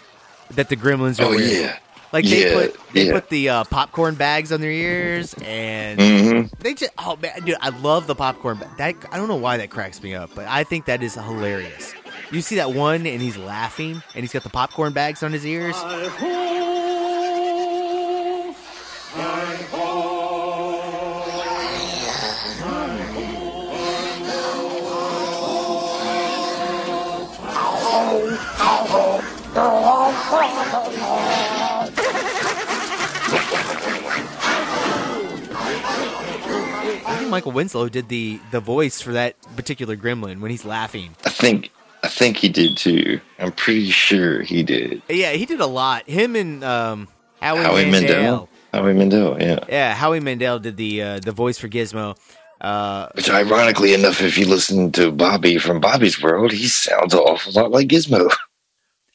[0.51, 1.49] that the gremlins are Oh wearing.
[1.49, 1.79] yeah,
[2.14, 3.14] Like they Yeah, put they yeah.
[3.14, 6.51] put the uh, popcorn bags on their ears, and Mhm.
[6.59, 8.57] they just oh man, dude, I love the popcorn.
[8.57, 11.14] ba- That I don't know why that cracks me up, but I think that is
[11.16, 11.93] hilarious.
[12.32, 15.45] You see that one, and he's laughing, and he's got the popcorn bags on his
[15.45, 15.76] ears.
[15.78, 16.09] I
[30.89, 31.30] think
[37.32, 41.15] Michael Winslow did the the voice for that particular gremlin when he's laughing.
[41.25, 41.71] I think
[42.03, 43.19] I think he did too.
[43.39, 45.01] I'm pretty sure he did.
[45.09, 46.07] Yeah, he did a lot.
[46.09, 47.07] Him and um,
[47.41, 48.15] Howie, Howie Mandel.
[48.15, 48.49] Mandel.
[48.73, 49.59] Howie Mandel, yeah.
[49.67, 52.17] Yeah, Howie Mandel did the uh, the voice for Gizmo.
[52.59, 57.19] Uh, Which, ironically enough, if you listen to Bobby from Bobby's World, he sounds an
[57.19, 58.32] awful lot like Gizmo.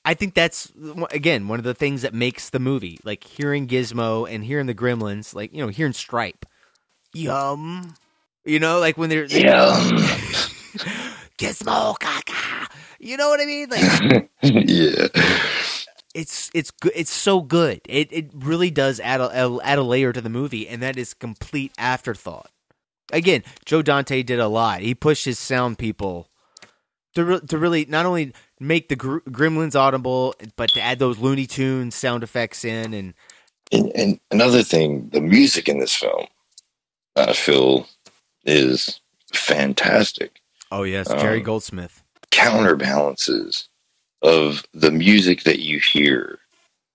[0.04, 0.72] I think that's
[1.10, 2.98] again one of the things that makes the movie.
[3.04, 6.46] Like hearing Gizmo and hearing the Gremlins, like you know, hearing Stripe.
[7.12, 7.94] Yum.
[8.46, 9.98] You know, like when they're Yum.
[11.38, 12.68] Gizmo caca.
[13.00, 13.70] You know what I mean?
[13.70, 15.08] Like yeah.
[16.14, 16.92] it's it's good.
[16.96, 17.82] It's so good.
[17.88, 21.14] It it really does add a, add a layer to the movie, and that is
[21.14, 22.50] complete afterthought.
[23.12, 24.80] Again, Joe Dante did a lot.
[24.80, 26.28] He pushed his sound people
[27.16, 31.18] to re- to really not only make the gr- Gremlins audible, but to add those
[31.18, 33.14] Looney Tunes sound effects in, and
[33.72, 36.26] And, and another thing, the music in this film,
[37.16, 37.88] I feel,
[38.46, 39.00] is
[39.34, 40.40] fantastic.
[40.72, 42.02] oh yes, Jerry Um, Goldsmith.
[42.30, 43.68] Counterbalances
[44.22, 46.38] of the music that you hear,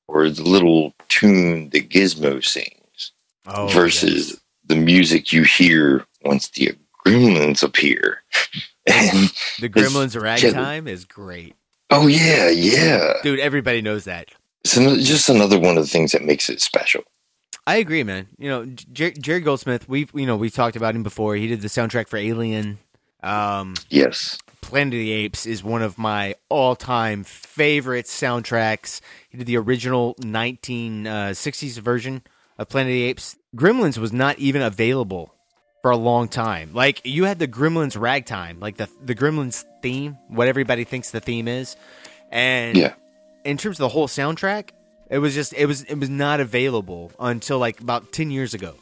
[0.08, 3.12] or the little tune that Gizmo sings,
[3.46, 4.40] Oh, versus yes.
[4.66, 6.76] the music you hear once the
[7.06, 8.22] gremlins appear.
[8.88, 11.56] And the Gremlins ragtime is great,
[11.92, 13.14] Oh yeah, yeah.
[13.24, 13.40] dude.
[13.40, 14.30] Everybody knows that.
[14.64, 17.04] It's an- just another one of the things that makes it special.
[17.68, 18.28] I agree, man.
[18.40, 19.88] You know, Jer- Jerry Goldsmith.
[19.88, 21.36] We've you know we've talked about him before.
[21.36, 22.80] He did the soundtrack for Alien.
[23.24, 24.38] Um, Yes.
[24.62, 29.02] Planet of the Apes is one of my all-time favorite soundtracks.
[29.30, 32.22] He did the original 1960s version
[32.58, 33.36] of Planet of the Apes.
[33.56, 35.34] Gremlins was not even available
[35.82, 36.72] for a long time.
[36.74, 41.20] Like you had the Gremlins ragtime, like the the Gremlins theme, what everybody thinks the
[41.20, 41.76] theme is,
[42.32, 42.94] and Yeah.
[43.44, 44.70] in terms of the whole soundtrack,
[45.12, 48.76] it was just it was it was not available until like about ten years ago,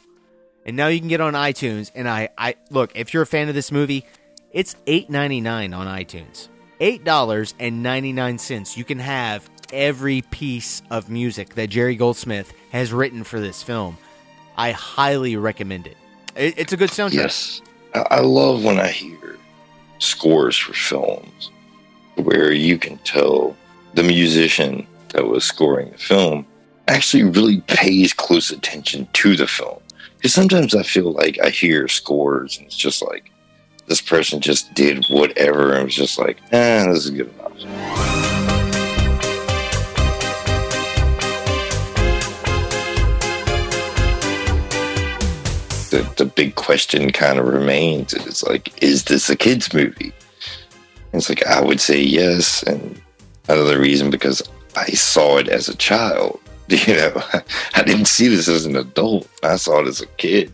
[0.64, 1.90] and now you can get on iTunes.
[1.94, 4.06] And I I look if you're a fan of this movie,
[4.52, 8.76] it's eight ninety nine on iTunes, eight dollars and ninety nine cents.
[8.76, 13.98] You can have every piece of music that Jerry Goldsmith has written for this film.
[14.56, 15.96] I highly recommend it.
[16.36, 17.14] it it's a good soundtrack.
[17.14, 17.60] Yes.
[17.92, 19.36] I love when I hear
[19.98, 21.50] scores for films
[22.14, 23.56] where you can tell
[23.94, 26.46] the musician that was scoring the film
[26.88, 29.80] actually really pays close attention to the film.
[30.16, 33.30] Because sometimes I feel like I hear scores and it's just like
[33.86, 38.20] this person just did whatever and was just like, eh, this is good enough.
[45.90, 50.12] the, the big question kind of remains is like, is this a kid's movie?
[51.12, 52.62] It's like, I would say yes.
[52.62, 53.00] And
[53.48, 54.42] another reason because
[54.76, 56.40] I saw it as a child.
[56.70, 57.20] You know,
[57.74, 59.26] I didn't see this as an adult.
[59.42, 60.52] I saw it as a kid.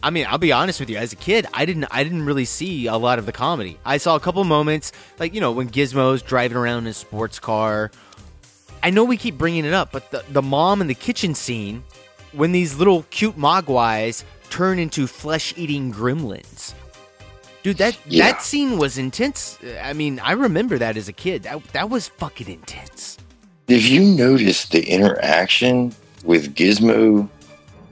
[0.00, 0.96] I mean, I'll be honest with you.
[0.96, 3.76] As a kid, I didn't I didn't really see a lot of the comedy.
[3.84, 7.40] I saw a couple moments, like you know, when Gizmo's driving around in a sports
[7.40, 7.90] car.
[8.84, 11.82] I know we keep bringing it up, but the the mom in the kitchen scene,
[12.30, 16.72] when these little cute mogwais turn into flesh eating gremlins,
[17.64, 18.30] dude, that Yeah.
[18.30, 19.58] that scene was intense.
[19.82, 21.42] I mean, I remember that as a kid.
[21.42, 23.18] That that was fucking intense.
[23.68, 25.94] If you notice the interaction
[26.24, 27.28] with Gizmo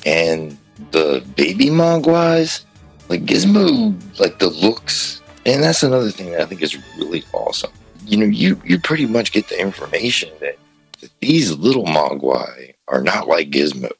[0.05, 0.57] and
[0.91, 2.64] the baby Mogwais,
[3.09, 7.73] like Gizmo, like the looks, and that's another thing that I think is really awesome.
[8.07, 10.59] You know, you you pretty much get the information that,
[11.01, 13.91] that these little Mogwai are not like Gizmo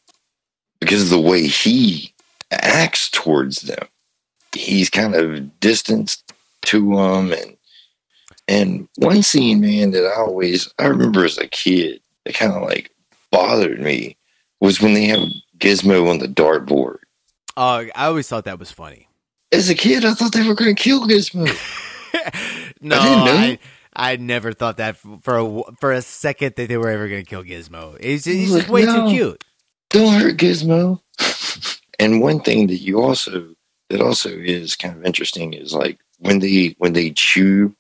[0.81, 2.13] because of the way he
[2.51, 3.87] acts towards them.
[4.53, 7.57] He's kind of distanced to them, and
[8.51, 12.63] and one scene, man, that I always I remember as a kid that kind of
[12.63, 12.91] like
[13.31, 14.17] bothered me
[14.61, 15.21] was when they have
[15.59, 16.99] Gizmo on the dartboard.
[17.57, 19.09] Uh, I always thought that was funny.
[19.53, 21.49] As a kid, I thought they were going to kill Gizmo.
[22.83, 23.33] No, know.
[23.33, 23.59] I,
[23.95, 27.29] I never thought that for a, for a second that they were ever going to
[27.29, 28.03] kill Gizmo.
[28.03, 29.07] He's, he's Like, just way no.
[29.07, 29.45] too cute.
[29.91, 31.01] Don't hurt Gizmo.
[31.99, 33.55] and one thing that you also
[33.91, 37.75] that also is kind of interesting is like when they when they chew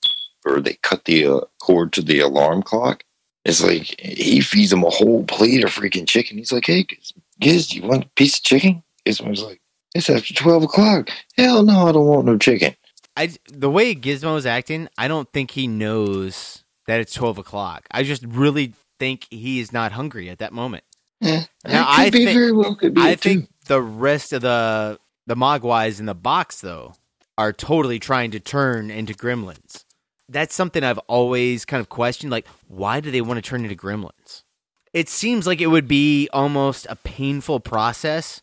[0.45, 3.05] or they cut the uh, cord to the alarm clock.
[3.45, 6.39] It's like he feeds him a whole plate of freaking chicken.
[6.39, 9.61] He's like, "Hey, Giz, Giz do you want a piece of chicken?" Gizmo's like,
[9.95, 11.11] "It's after twelve o'clock.
[11.39, 12.75] Hell no, I don't want no chicken."
[13.17, 14.01] I the way Gizmo
[14.37, 17.87] Gizmo's acting, I don't think he knows that it's twelve o'clock.
[17.91, 20.85] I just really think he is not hungry at that moment.
[21.23, 24.43] Yeah, Now, could I be think- very well could be I think the rest of
[24.43, 26.95] the the Mogwais in the box though
[27.39, 29.85] are totally trying to turn into gremlins.
[30.31, 32.31] That's something I've always kind of questioned.
[32.31, 34.45] Like, why do they want to turn into gremlins?
[34.93, 38.43] It seems like it would be almost a painful process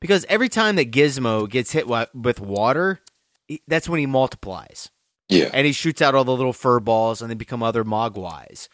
[0.00, 3.00] because every time that Gizmo gets hit with water,
[3.68, 4.90] that's when he multiplies
[5.28, 8.68] Yeah, and he shoots out all the little fur balls and they become other Mogwais.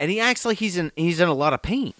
[0.00, 1.94] And he acts like he's in he's in a lot of pain.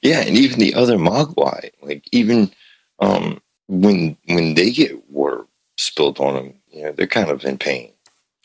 [0.00, 2.52] Yeah, and even the other Mogwai, like even
[2.98, 6.54] um, when when they get water spilled on them.
[6.70, 7.91] You know, they're kind of in pain.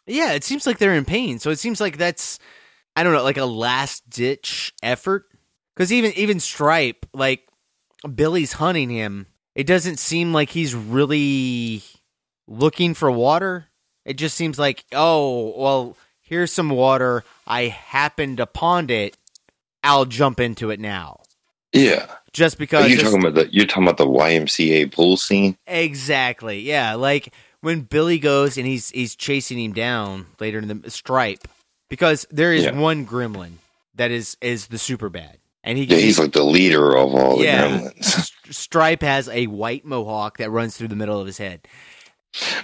[0.07, 1.39] Yeah, it seems like they're in pain.
[1.39, 2.39] So it seems like that's
[2.95, 5.25] I don't know, like a last ditch effort.
[5.75, 7.47] Because even even Stripe, like
[8.15, 11.83] Billy's hunting him, it doesn't seem like he's really
[12.47, 13.67] looking for water.
[14.05, 17.23] It just seems like, oh, well, here's some water.
[17.45, 19.17] I happened upon it.
[19.83, 21.21] I'll jump into it now.
[21.73, 22.07] Yeah.
[22.33, 25.57] Just because Are you this- talking about the you're talking about the YMCA pool scene?
[25.67, 26.59] Exactly.
[26.61, 27.33] Yeah, like
[27.67, 31.45] when Billy goes and he's he's chasing him down later in the stripe
[31.89, 32.71] because there is Yeah.
[32.79, 33.55] one gremlin
[33.95, 35.37] that is is the super bad.
[35.65, 37.67] And he Yeah, he's like the leader of all the Yeah.
[37.67, 38.31] gremlins.
[38.53, 41.67] Stripe has a white mohawk that runs through the middle of his head.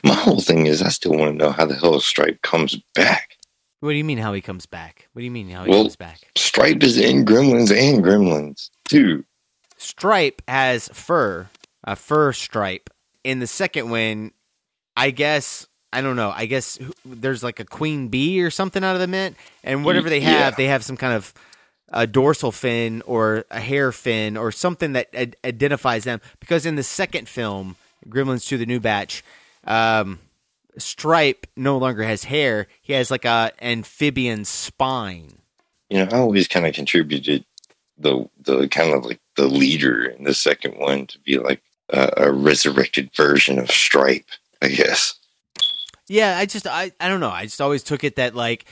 [0.05, 3.35] My whole thing is I still want to know how the hell Stripe comes back.
[3.81, 5.09] What do you mean how he comes back?
[5.11, 6.19] What do you mean how he Well, comes back?
[6.37, 9.25] Stripe is in Gremlins and Gremlins too.
[9.75, 11.49] Stripe has fur,
[11.83, 12.89] a fur stripe.
[13.25, 14.31] In the second one,
[14.95, 16.31] I guess I don't know.
[16.35, 20.09] I guess there's like a queen bee or something out of the mint, and whatever
[20.09, 20.49] they have, Yeah.
[20.51, 21.33] they have some kind of
[21.89, 26.19] a dorsal fin or a hair fin or something that ad- identifies them.
[26.39, 27.75] Because in the second film,
[28.09, 29.23] Gremlins 2: The New Batch,
[29.65, 30.19] um,
[30.77, 35.37] Stripe no longer has hair; he has like a amphibian spine.
[35.89, 37.45] You know, I always kind of contributed
[37.99, 42.11] the the kind of like the leader in the second one to be like a,
[42.17, 44.25] a resurrected version of Stripe,
[44.63, 45.15] I guess.
[46.07, 47.29] Yeah, I just I I don't know.
[47.29, 48.65] I just always took it that like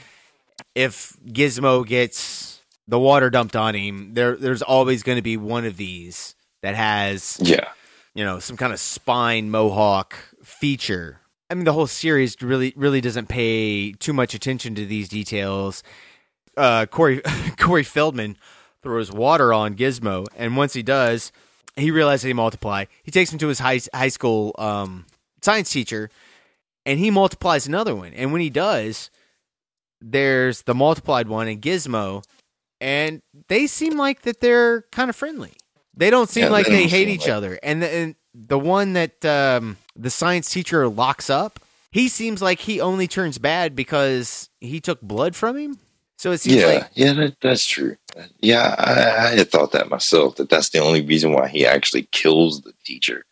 [0.76, 5.66] if Gizmo gets the water dumped on him, there there's always going to be one
[5.66, 7.68] of these that has Yeah.
[8.14, 11.20] you know some kind of spine mohawk feature.
[11.50, 15.84] I mean, the whole series really really doesn't pay too much attention to these details.
[16.58, 17.22] Uh, Corey
[17.58, 18.38] Corey Feldman
[18.84, 21.32] throws water on Gizmo, and once he does,
[21.76, 22.86] he realizes he multiply.
[23.04, 25.06] He takes him to his high high school um,
[25.42, 26.10] science teacher,
[26.86, 28.14] and he multiplies another one.
[28.14, 29.10] And when he does,
[30.02, 32.24] there's the multiplied one and Gizmo,
[32.80, 35.54] and they seem like that they're kind of friendly.
[35.96, 37.60] They don't seem Yeah, like they they, hate each like- other.
[37.62, 41.60] And the, and the one that um, the science teacher locks up,
[41.92, 45.78] he seems like he only turns bad because he took blood from him.
[46.18, 47.98] So it seems Yeah, like yeah, that, that's true.
[48.40, 48.92] Yeah, I,
[49.32, 50.36] I had thought that myself.
[50.38, 53.26] That that's the only reason why he actually kills the teacher,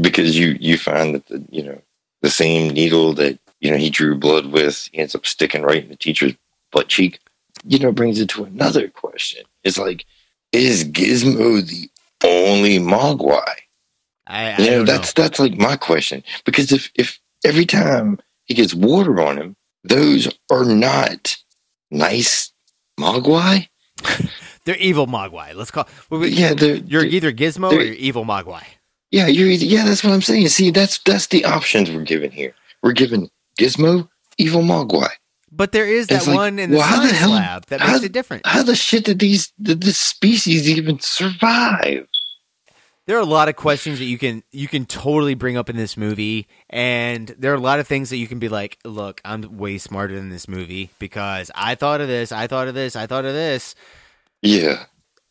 [0.00, 1.80] because you you find that the you know
[2.22, 5.82] the same needle that you know he drew blood with, he ends up sticking right
[5.82, 6.34] in the teacher's
[6.70, 7.20] butt cheek.
[7.64, 9.44] You know, brings it to another question.
[9.62, 10.04] It's like,
[10.52, 11.88] is Gizmo the
[12.24, 13.54] only Mogwai?
[14.26, 16.24] I, I You know, that's that's like my question.
[16.44, 21.36] Because if if every time he gets water on him, those are not
[21.90, 22.52] nice
[22.98, 23.68] Mogwai.
[24.64, 25.54] they're evil Mogwai.
[25.54, 25.88] Let's call.
[26.10, 28.64] well, Yeah, they're, you're either Gizmo or you're evil Mogwai.
[29.12, 29.84] Yeah, you're either, yeah.
[29.84, 30.48] That's what I'm saying.
[30.48, 32.54] See, that's that's the options we're given here.
[32.82, 34.08] We're given Gizmo,
[34.38, 35.08] evil Mogwai.
[35.54, 37.80] But there is that like, one in the well, how the science hell- lab that
[37.80, 38.44] how- makes it different.
[38.46, 42.08] How the shit did these did this species even survive?
[43.06, 45.76] there are a lot of questions that you can you can totally bring up in
[45.76, 49.20] this movie and there are a lot of things that you can be like look
[49.24, 52.94] i'm way smarter than this movie because i thought of this i thought of this
[52.94, 53.74] i thought of this
[54.40, 54.84] Yeah,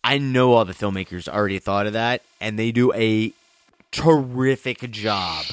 [0.03, 3.31] i know all the filmmakers already thought of that and they do a
[3.91, 5.45] terrific job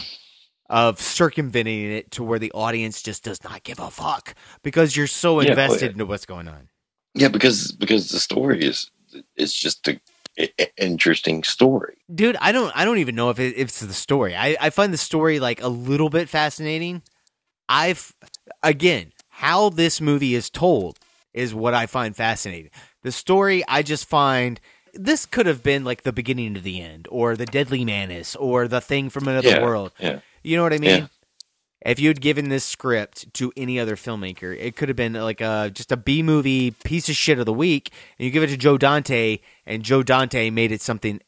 [0.70, 5.07] of circumventing it to where the audience just does not give a fuck because you're
[5.07, 6.68] so Yeah, oh, invested but- into what's going on
[7.14, 7.28] yeah.
[7.28, 8.91] Because because the story is
[9.36, 9.99] it's just a,
[10.39, 11.97] a- a- interesting story.
[12.14, 14.70] dude i don't i don't even know if, it, if it's the story I, I
[14.70, 17.03] find the story like a little bit fascinating
[17.68, 18.14] i've
[18.62, 20.99] again how this movie is told
[21.32, 22.70] is what i find fascinating
[23.03, 24.61] the story i just find
[24.95, 28.68] this could have been like the beginning to the end or the Deadly Mantis or
[28.68, 30.20] the thing from another Yeah, world yeah.
[30.43, 31.07] you know what i mean Yeah.
[31.86, 35.41] if you had given this script to any other filmmaker, it could have been like
[35.41, 38.49] a just a B movie piece of shit of the week, and you give it
[38.49, 41.20] to Joe Dante, and Joe Dante made it something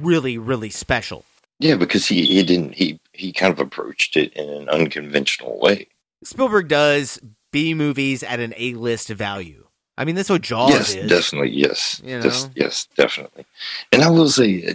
[0.00, 1.24] really, really special.
[1.58, 5.86] Yeah, because he, he didn't he he kind of approached it in an unconventional way.
[6.24, 7.20] Spielberg does
[7.52, 9.63] B movies at an A list value.
[9.96, 11.08] I mean, that's what Jaws yes, is.
[11.08, 11.50] definitely.
[11.52, 12.50] Yes, You Yes, know?
[12.56, 13.46] yes, definitely.
[13.92, 14.72] And I will say, uh,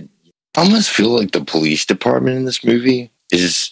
[0.58, 3.70] I almost feel like the police department in this movie is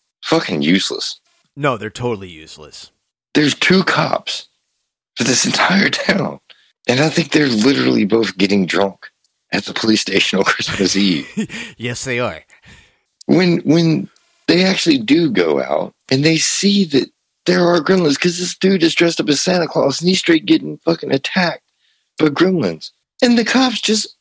[0.22, 1.18] fucking useless.
[1.56, 2.90] No, they're totally useless.
[3.34, 4.48] There's two cops
[5.16, 6.40] for this entire town,
[6.88, 9.10] and I think they're literally both getting drunk
[9.52, 11.74] at the police station on Christmas Eve.
[11.78, 12.42] yes, they are.
[13.26, 14.08] when when
[14.48, 17.10] they actually do go out and they see that
[17.46, 20.44] there are gremlins because this dude is dressed up as Santa Claus and he's straight
[20.46, 21.62] getting fucking attacked
[22.18, 22.90] by gremlins,
[23.22, 24.16] and the cops just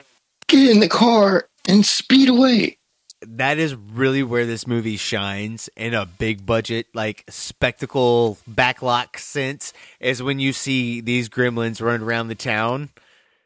[0.48, 2.78] get in the car and speed away.
[3.22, 9.74] that is really where this movie shines in a big budget, like spectacle backlot sense,
[10.00, 12.90] is when you see these gremlins run around the town.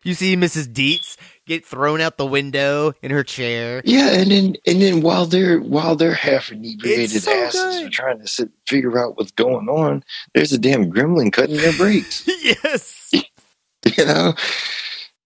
[0.04, 0.72] You see Mrs.
[0.72, 3.82] Dietz get thrown out the window in her chair.
[3.86, 7.88] Yeah, and then and then while they're while they're half inebriated so asses good.
[7.88, 11.74] are trying to sit, figure out what's going on, there's a damn gremlin cutting their
[11.74, 12.28] brakes.
[12.44, 13.12] yes.
[13.98, 14.34] you know,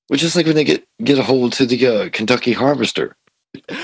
[0.07, 3.15] which is like when they get get a hold to the uh, Kentucky Harvester.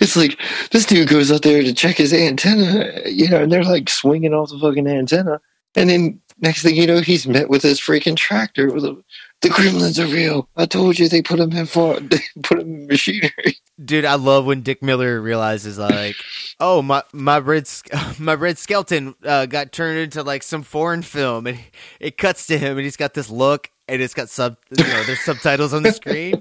[0.00, 0.36] It's like
[0.72, 4.34] this dude goes out there to check his antenna, you know, and they're like swinging
[4.34, 5.40] off the fucking antenna,
[5.76, 9.00] and then next thing you know, he's met with his freaking tractor with a.
[9.42, 10.48] The gremlins are real.
[10.56, 13.56] I told you they put them in for they put them in machinery.
[13.84, 16.14] Dude, I love when Dick Miller realizes like,
[16.60, 17.68] oh my my red
[18.18, 21.58] my Red Skelton uh, got turned into like some foreign film, and
[22.00, 25.02] it cuts to him, and he's got this look, and it's got sub you know
[25.04, 26.40] there's subtitles on the screen.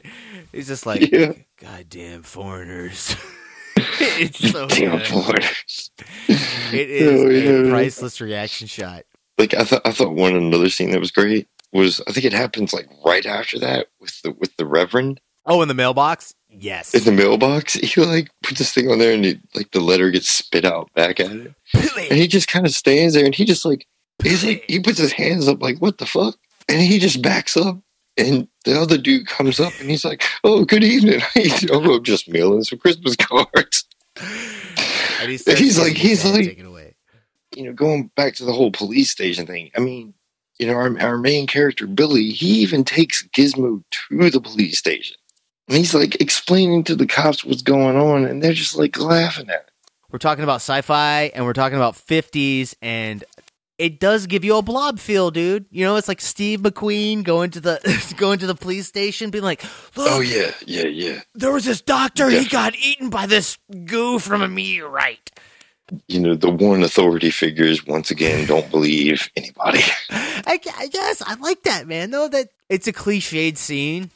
[0.52, 1.32] He's just like, Yeah.
[1.60, 3.16] goddamn foreigners.
[3.78, 5.08] it's so Damn good.
[5.08, 5.92] foreigners.
[6.28, 9.06] It is Oh, a priceless reaction shot.
[9.38, 12.34] like I thought I thought one another scene that was great was I think it
[12.34, 16.36] happens like right after that with the with the Reverend Oh, in the mailbox.
[16.50, 16.94] Yes.
[16.94, 17.74] in the mailbox.
[17.82, 20.94] He like puts this thing on there and he, like the letter gets spit out
[20.94, 23.88] back at him, and he just kind of stands there and he just like
[24.22, 26.36] he's like he puts his hands up like what the fuck,
[26.70, 27.78] and he just backs up.
[28.18, 31.22] And the other dude comes up and he's like, "Oh, good evening.
[31.72, 33.86] oh, I'm just mailing some Christmas cards."
[34.18, 36.58] And he's, And he's like, he's like,
[37.56, 40.14] you know, going back to the whole police station thing, I mean,
[40.62, 45.18] you know, our, our main character, Billy, he even takes Gizmo to the police station.
[45.68, 49.50] And he's like explaining to the cops what's going on, and they're just like laughing
[49.50, 49.72] at it.
[50.12, 53.24] We're talking about sci-fi and we're talking about 50s and
[53.78, 55.66] it does give you a blob feel, dude.
[55.72, 59.44] You know, it's like Steve McQueen going to the going to the police station being
[59.44, 61.22] like, oh, "Look, Oh, yeah, yeah, yeah.
[61.34, 65.32] there was this doctor, he got eaten by this goo from a meteorite."
[66.08, 69.82] You know, the one authority figures, once again, don't believe anybody.
[70.10, 72.12] I, I guess I like that, man.
[72.12, 74.10] Though that it's a cliched scene,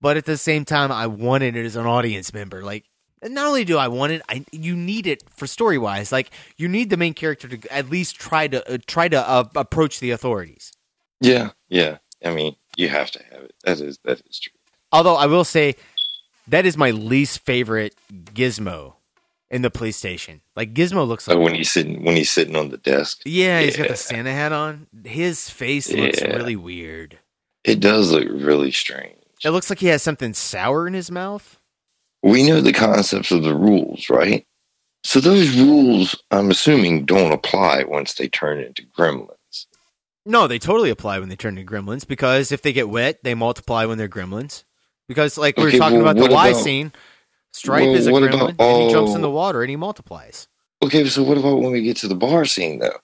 [0.00, 2.62] but at the same time, I wanted it as an audience member.
[2.62, 2.84] Like,
[3.22, 6.10] not only do I want it, I you need it for story wise.
[6.10, 9.44] Like, you need the main character to at least try to uh, try to uh,
[9.56, 10.72] approach the authorities.
[11.20, 11.98] yeah, yeah.
[12.24, 13.54] I mean, you have to have it.
[13.64, 14.52] That is that is true.
[14.92, 15.76] Although I will say
[16.48, 18.94] that is my least favorite Gizmo
[19.50, 20.40] in the police station.
[20.56, 23.22] Like Gizmo looks like Like when he's sitting when he's sitting on the desk.
[23.24, 24.86] yeah, he's got the Santa hat on.
[25.04, 26.36] His face looks Yeah.
[26.36, 27.18] really weird.
[27.64, 29.16] It does look really strange.
[29.44, 31.58] It looks like he has something sour in his mouth.
[32.22, 34.46] we know the concepts of the rules, right?
[35.04, 39.64] So those rules, I'm assuming, don't apply once they turn into gremlins.
[40.26, 43.34] No, they totally apply when they turn into gremlins because if they get wet, they
[43.34, 44.64] multiply when they're gremlins.
[45.08, 46.92] Because like we were talking well, about the Y about- scene,
[47.52, 49.76] Stripe well, is a what gremlin about and he jumps in the water and he
[49.76, 50.48] multiplies.
[50.82, 52.98] Okay, so what about when we get to the bar scene, though?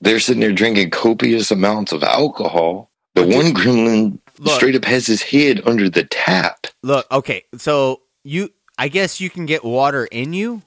[0.00, 2.90] They're sitting there drinking copious amounts of alcohol.
[3.14, 4.54] The Look, one gremlin look.
[4.56, 6.66] straight up has his head under the tap.
[6.82, 10.62] Look, okay, so you, I guess you can get water in you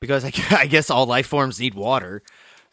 [0.00, 2.22] because I, I guess all life forms need water,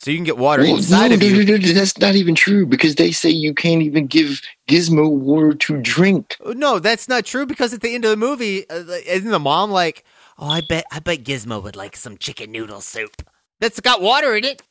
[0.03, 1.45] so you can get water Well, inside no, of no, you.
[1.45, 5.53] no, no, that's not even true because they say you can't even give Gizmo water
[5.53, 6.35] to drink.
[6.45, 9.71] No, that's not true because at the end of the movie, uh, isn't the mom
[9.71, 10.03] like,
[10.37, 13.21] "Oh, I bet, I bet Gizmo would like some chicken noodle soup
[13.61, 14.61] that's got water in it."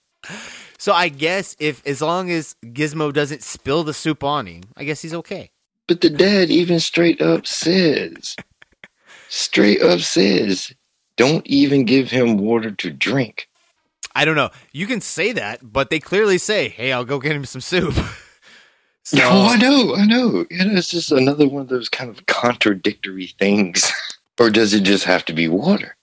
[0.78, 4.84] So I guess if as long as Gizmo doesn't spill the soup on him, I
[4.84, 5.50] guess he's okay.
[5.88, 8.36] But the dad even straight up says,
[9.28, 10.72] straight up says,
[11.16, 13.48] don't even give him water to drink.
[14.14, 14.50] I don't know.
[14.72, 17.94] You can say that, but they clearly say, "Hey, I'll go get him some soup."
[19.02, 20.46] so No, I know, I know.
[20.50, 23.90] You know, it's just another one of those kind of contradictory things.
[24.40, 25.96] or does it just have to be water?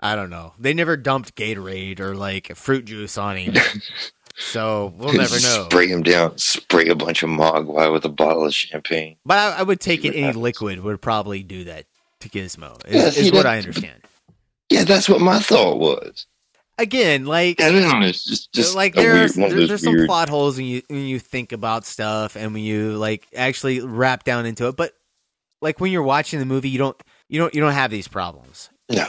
[0.00, 0.52] I don't know.
[0.58, 3.54] They never dumped Gatorade or like fruit juice on him,
[4.36, 5.66] so we'll never know.
[5.70, 9.16] Spray him down, spray a bunch of Mogwai with a bottle of champagne.
[9.24, 11.86] But I, I would take it any liquid would probably do that
[12.20, 12.84] to Gizmo.
[12.86, 14.02] Is, Yeah, is what I understand.
[14.68, 16.26] Yeah, that's what my thought was.
[16.76, 18.06] Again, like I don't know.
[18.06, 20.06] It's just, just like a weird, there's there- there's some weird.
[20.08, 24.24] plot holes when you when you think about stuff and when you like actually wrap
[24.24, 24.76] down into it.
[24.76, 24.92] But
[25.62, 28.70] like when you're watching the movie, you don't you don't you don't have these problems.
[28.90, 29.06] No.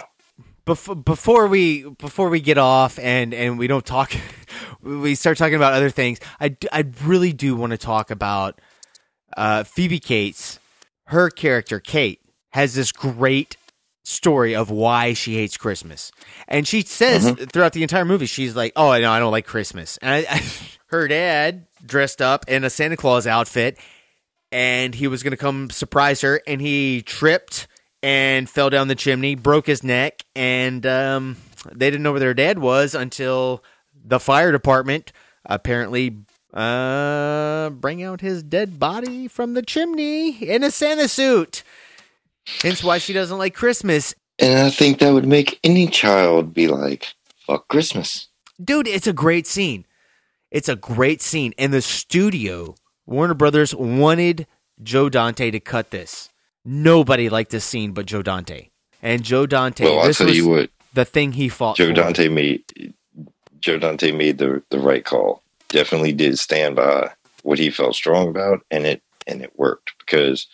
[0.65, 4.13] Before before we before we get off and and we don't talk,
[4.83, 6.19] we start talking about other things.
[6.39, 8.61] I d- I really do want to talk about
[9.35, 10.59] uh, Phoebe Cates.
[11.05, 12.19] Her character Kate
[12.51, 13.57] has this great
[14.05, 16.11] story of why she hates Christmas,
[16.47, 19.97] and she says throughout the entire movie, she's like, "Oh, no, I don't like Christmas."
[19.97, 20.43] And I, I,
[20.87, 23.77] her dad dressed up in a Santa Claus outfit,
[24.51, 27.67] and he was going to come surprise her, and he tripped
[28.01, 31.37] and fell down the chimney, broke his neck, and um,
[31.71, 33.63] they didn't know where their dad was until
[34.05, 35.11] the fire department
[35.45, 36.15] apparently
[36.53, 41.63] uh, bring out his dead body from the chimney in a Santa suit.
[42.61, 44.15] Hence why she doesn't like Christmas.
[44.39, 47.13] And I think that would make any child be like,
[47.45, 48.27] fuck Christmas.
[48.63, 49.85] Dude, it's a great scene.
[50.51, 51.53] It's a great scene.
[51.57, 52.75] And the studio,
[53.05, 54.47] Warner Brothers, wanted
[54.81, 56.29] Joe Dante to cut this.
[56.63, 58.69] Nobody liked this scene but Joe Dante.
[59.01, 61.87] And Joe Dante, well, I'll this tell was you what, the thing he fought Joe
[61.87, 61.93] for.
[61.93, 62.93] Dante made
[63.59, 65.43] Joe Dante made the the right call.
[65.69, 67.11] Definitely did stand by
[67.43, 70.47] what he felt strong about, and it and it worked because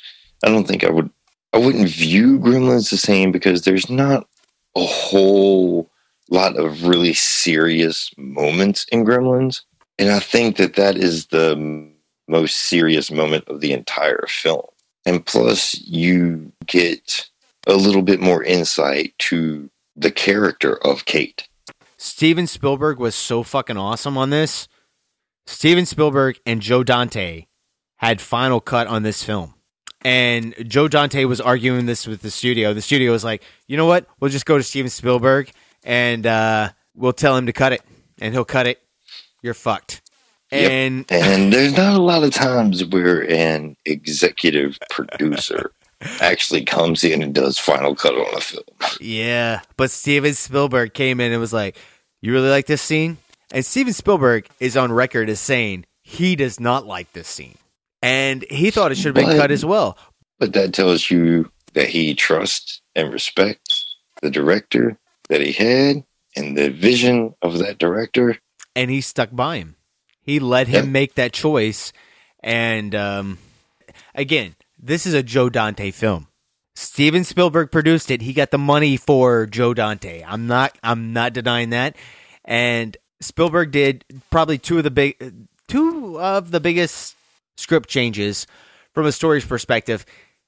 [0.44, 1.10] I don't think I would
[1.54, 4.28] I wouldn't view Gremlins the same because there's not
[4.76, 5.90] a whole
[6.30, 9.62] lot of really serious moments in Gremlins,
[10.00, 11.92] and I think that that is the
[12.28, 14.66] most serious moment of the entire film.
[15.06, 17.30] And plus, you get
[17.68, 21.48] a little bit more insight to the character of Kate.
[21.98, 24.68] Steven Spielberg was so fucking awesome on this.
[25.46, 27.46] Steven Spielberg and Joe Dante
[27.98, 29.54] had final cut on this film.
[30.04, 32.74] And Joe Dante was arguing this with the studio.
[32.74, 34.08] The studio was like, you know what?
[34.20, 35.52] We'll just go to Steven Spielberg
[35.84, 37.82] and uh, we'll tell him to cut it.
[38.20, 38.82] And he'll cut it.
[39.42, 40.02] You're fucked.
[40.52, 40.72] Yep.
[40.72, 45.72] And and there's not a lot of times where an executive producer
[46.22, 48.64] actually comes in and does final cut on a film.
[49.00, 51.78] Yeah, but Steven Spielberg came in and was like,
[52.22, 53.18] "You really like this scene?"
[53.54, 57.58] And Steven Spielberg is on record as saying he does not like this scene,
[58.02, 59.98] and he thought it should have been But- cut as well.
[60.40, 63.86] But that tells you that he trusts and respects
[64.22, 64.98] the director
[65.30, 66.04] that he had
[66.36, 68.38] and the vision of that director.
[68.76, 69.76] And he stuck by him.
[70.24, 71.94] He let him make that choice.
[72.42, 73.38] And um,
[74.16, 76.28] again, this is a Joe Dante film.
[76.76, 78.22] Steven Spielberg produced it.
[78.22, 80.24] He got the money for Joe Dante.
[80.26, 80.76] I'm not.
[80.82, 81.96] I'm not denying that.
[82.46, 87.16] And Spielberg did probably two of the big, two of the biggest
[87.62, 88.48] script changes
[88.94, 90.06] from a story's perspective.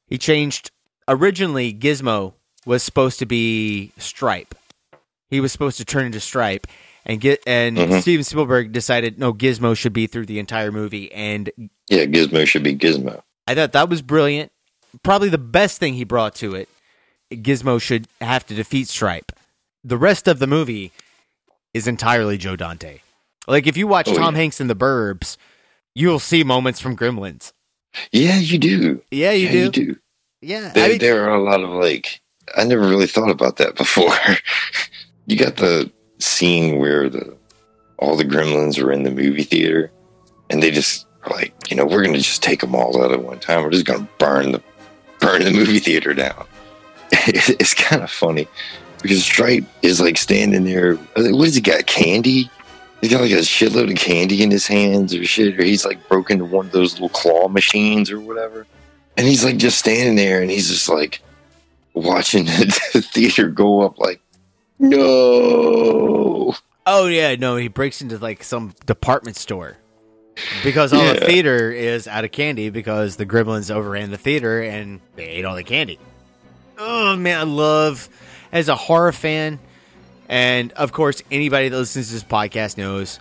[0.08, 0.72] He changed
[1.08, 1.74] originally.
[1.74, 2.34] Gizmo
[2.66, 4.56] was supposed to be Stripe.
[5.30, 6.68] He was supposed to turn into Stripe,
[7.06, 8.02] and get and Mhm.
[8.02, 11.50] Steven Spielberg decided no, Gizmo should be through the entire movie, and
[11.90, 13.22] Yeah, Gizmo should be Gizmo.
[13.48, 14.52] I thought that was brilliant.
[15.04, 16.70] Probably the best thing he brought to it.
[17.32, 19.32] Gizmo should have to defeat Stripe.
[19.84, 20.92] The rest of the movie
[21.74, 23.00] is entirely Joe Dante.
[23.48, 24.42] Like if you watch Oh, Tom yeah.
[24.42, 25.36] Hanks in The Burbs,
[25.96, 27.54] you'll see moments from Gremlins.
[28.12, 29.02] Yeah, you do.
[29.12, 29.58] Yeah, you yeah, do.
[29.60, 29.96] You do.
[30.42, 32.22] Yeah, There, I mean, there are a lot of like
[32.58, 34.14] I never really thought about that before.
[35.26, 37.38] you got the scene where the
[37.98, 39.92] all the gremlins are in the movie theater
[40.50, 43.24] and they just are like, you know, we're gonna just take them all out at
[43.24, 43.64] one time.
[43.64, 44.62] We're just gonna burn the
[45.20, 46.46] burn the movie theater down.
[47.12, 48.48] it's kind of funny
[49.02, 50.96] because Stripe is like standing there.
[51.16, 51.86] What has he got?
[51.86, 52.50] Candy?
[53.04, 56.08] He's got like a shitload of candy in his hands or shit, or he's like
[56.08, 58.66] broken into one of those little claw machines or whatever.
[59.18, 61.22] And he's like just standing there and he's just like
[61.94, 62.46] watching
[62.94, 64.22] the theater go up like,
[64.80, 64.92] mm-hmm.
[64.92, 66.56] no.
[66.86, 69.76] oh yeah, no, he breaks into like some department store
[70.64, 75.02] because all the theater is out of candy because the Gremlins overran the theater and
[75.18, 76.00] they ate all the candy.
[76.78, 78.08] Oh man, I love
[78.54, 79.60] as a horror fan,
[80.34, 83.20] and of course anybody that listens to this podcast knows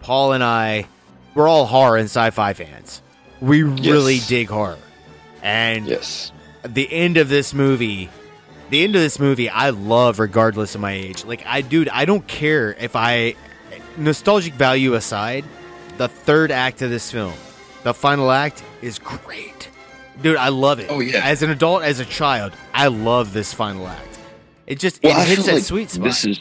[0.00, 0.86] Paul and I
[1.34, 3.02] we're all horror and sci-fi fans.
[3.40, 4.78] We really dig horror,
[5.42, 6.32] and Yes.
[6.62, 8.08] the end of this movie
[8.70, 11.24] the end of this movie i love regardless of my age.
[11.24, 13.34] Like i dude i don't care if i
[13.98, 15.44] nostalgic value aside
[15.98, 17.34] the third act of this film
[17.82, 19.68] the final act is great.
[20.22, 20.86] Dude i love it.
[20.88, 21.20] Oh, yeah.
[21.24, 24.18] as an adult as a child i love this final act.
[24.66, 26.04] It just Well, it hits that like sweet spot.
[26.04, 26.40] This is,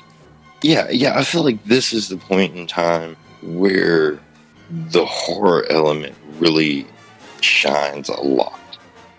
[0.64, 1.18] yeah, yeah.
[1.18, 4.20] I feel like this is the point in time where
[4.72, 6.88] the horror element really
[7.42, 8.60] shines a lot.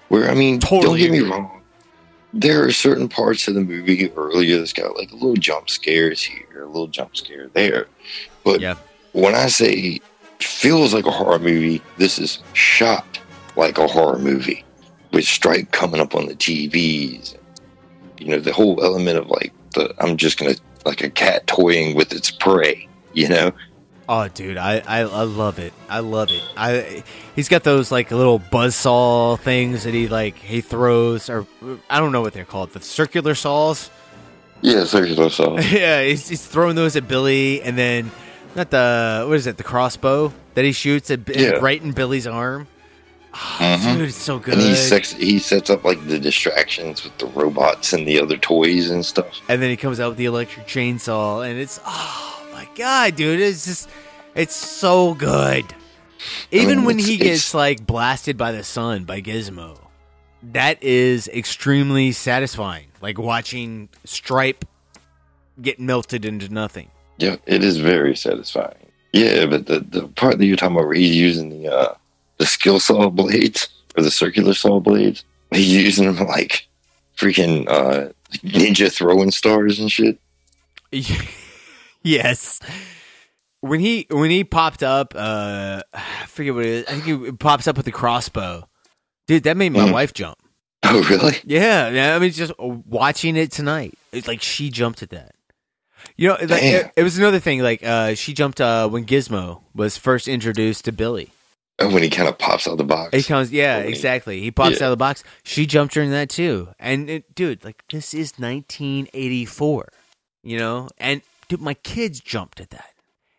[0.09, 1.63] Where I mean, don't get me wrong.
[2.33, 6.21] There are certain parts of the movie earlier that's got like a little jump scares
[6.23, 7.87] here, a little jump scare there.
[8.45, 8.75] But Yeah.
[9.13, 10.01] when I say
[10.41, 13.21] feels like a horror movie, this is shot
[13.57, 14.65] like a horror movie
[15.13, 17.37] with Stripe coming up on the TVs.
[18.19, 21.95] You know, the whole element of like the I'm just gonna like a cat toying
[21.95, 22.89] with its prey.
[23.13, 23.53] You know,
[24.09, 25.73] Oh, dude, I, I I love it.
[25.89, 26.43] I love it.
[26.57, 27.03] I
[27.35, 31.47] he's got those like little buzzsaw things that he like he throws, or
[31.89, 33.91] I don't know what they're called, the circular saws.
[34.61, 35.59] yeah, circular saw.
[35.61, 38.11] yeah, he's, he's throwing those at Billy, and then
[38.55, 41.51] not the what is it, the crossbow that he shoots at Yeah.
[41.63, 42.67] right in Billy's arm.
[43.35, 43.97] Mhm.
[43.99, 44.55] Dude, it's so good.
[44.55, 48.37] And he sets he sets up like the distractions with the robots and the other
[48.37, 49.41] toys and stuff.
[49.49, 53.41] and then he comes out with the electric chainsaw, and it's oh my god, dude!
[53.41, 53.89] It's just
[54.35, 55.65] it's so good.
[56.51, 59.79] Even mean, when he gets like blasted by the sun by Gizmo,
[60.53, 62.87] that is extremely satisfying.
[63.01, 64.65] Like watching Stripe
[65.61, 66.91] get melted into nothing.
[67.19, 68.75] Yeah, it is very satisfying.
[69.13, 71.95] Yeah, but the, the part that you're talking about where he's using the uh,
[72.39, 76.67] the skill saw blades or the circular saw blades, he's using them like
[77.17, 78.13] freaking uh,
[78.45, 80.19] ninja throwing stars and shit.
[82.03, 82.61] yes.
[83.61, 86.85] When he when he popped up, uh, I forget what it is.
[86.87, 88.69] I think it pops up with the crossbow.
[89.27, 89.93] Dude, that made my Mhm.
[89.93, 90.37] wife jump.
[90.83, 91.37] Oh, really?
[91.45, 95.35] Yeah, yeah, I mean, just watching it tonight, it's like she jumped at that.
[96.19, 97.61] You know, like, it, it was another thing.
[97.63, 101.31] Like uh, she jumped uh, when Gizmo was first introduced to Billy.
[101.81, 103.17] Oh, when he kind of pops out the box.
[103.17, 104.41] He comes, yeah, When exactly.
[104.41, 104.87] He pops Yeah.
[104.87, 105.25] out of the box.
[105.43, 106.69] She jumped during that too.
[106.79, 109.89] And it, dude, like this is 1984,
[110.43, 110.89] you know.
[110.99, 112.91] And dude, my kids jumped at that.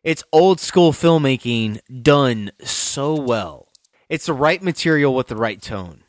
[0.03, 3.70] It's old school filmmaking done so well.
[4.10, 6.03] It's the right material with the right tone.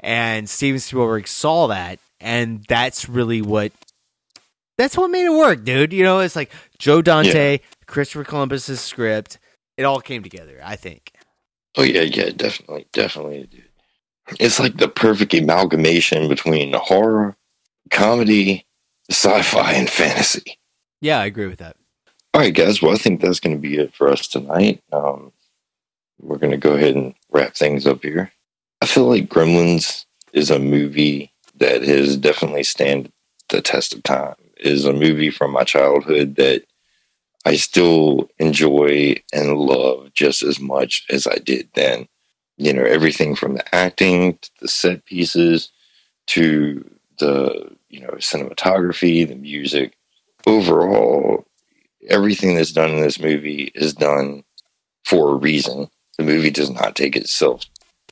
[0.00, 3.72] And Steven Spielberg saw that, and that's really what
[4.78, 5.92] that's what made it work, dude.
[5.92, 9.38] You know, it's like Joe Dante, Christopher Columbus's script.
[9.76, 11.12] It all came together, I think.
[11.76, 13.64] Oh yeah, yeah, definitely, definitely, dude.
[14.40, 17.36] It's like the perfect amalgamation between horror,
[17.90, 18.66] comedy,
[19.10, 20.58] sci-fi, and fantasy.
[21.00, 21.76] Yeah, I agree with that.
[22.34, 22.82] All right, guys.
[22.82, 24.82] Well, I think that's going to be it for us tonight.
[24.92, 25.32] Um,
[26.20, 28.32] we're going to go ahead and wrap things up here.
[28.80, 33.12] I feel like Gremlins is a movie that has definitely stand
[33.48, 34.34] the test of time.
[34.56, 36.64] It is a movie from my childhood that
[37.46, 42.08] I still enjoy and love just as much as I did then.
[42.56, 45.70] You know, everything from the acting to the set pieces
[46.28, 46.84] to
[47.20, 49.96] the you know cinematography, the music.
[50.44, 51.46] Overall,
[52.08, 54.42] everything that's done in this movie is done
[55.04, 55.88] for a reason.
[56.18, 57.64] The movie does not take itself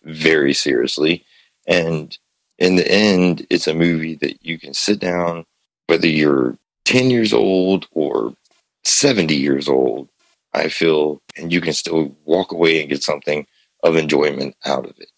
[0.05, 1.25] very seriously.
[1.67, 2.17] And
[2.59, 5.45] in the end, it's a movie that you can sit down,
[5.89, 8.37] whether you're 10 years old or
[8.85, 10.09] 70 years old,
[10.53, 13.47] I feel, and you can still walk away and get something
[13.83, 15.11] of enjoyment out of it.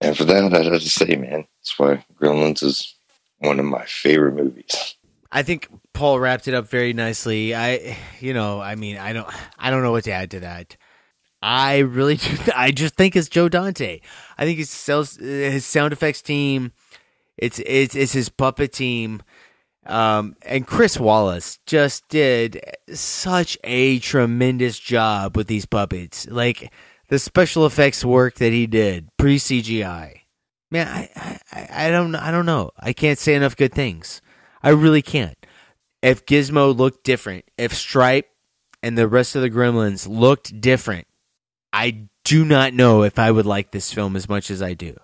[0.00, 2.94] And for that, I'd have to say, man, that's why Gremlins is
[3.38, 4.94] one of my favorite movies.
[5.32, 7.54] I think Paul wrapped it up very nicely.
[7.54, 9.28] I, you know, I mean, I don't,
[9.58, 10.76] I don't know what to add to that.
[11.42, 14.00] I really, do, I just think it's Joe Dante.
[14.38, 16.72] I think his sales, his sound effects team,
[17.36, 19.22] it's it's it's his puppet team,
[19.86, 22.60] um, and Chris Walas just did
[22.92, 26.26] such a tremendous job with these puppets.
[26.28, 26.72] Like
[27.08, 30.20] the special effects work that he did pre CGI.
[30.70, 32.70] Man, I, I I don't I don't know.
[32.78, 34.22] I can't say enough good things.
[34.62, 35.36] I really can't.
[36.02, 38.30] If Gizmo looked different, if Stripe
[38.82, 41.06] and the rest of the Gremlins looked different,
[41.72, 44.96] I do not know if I would like this film as much as I do.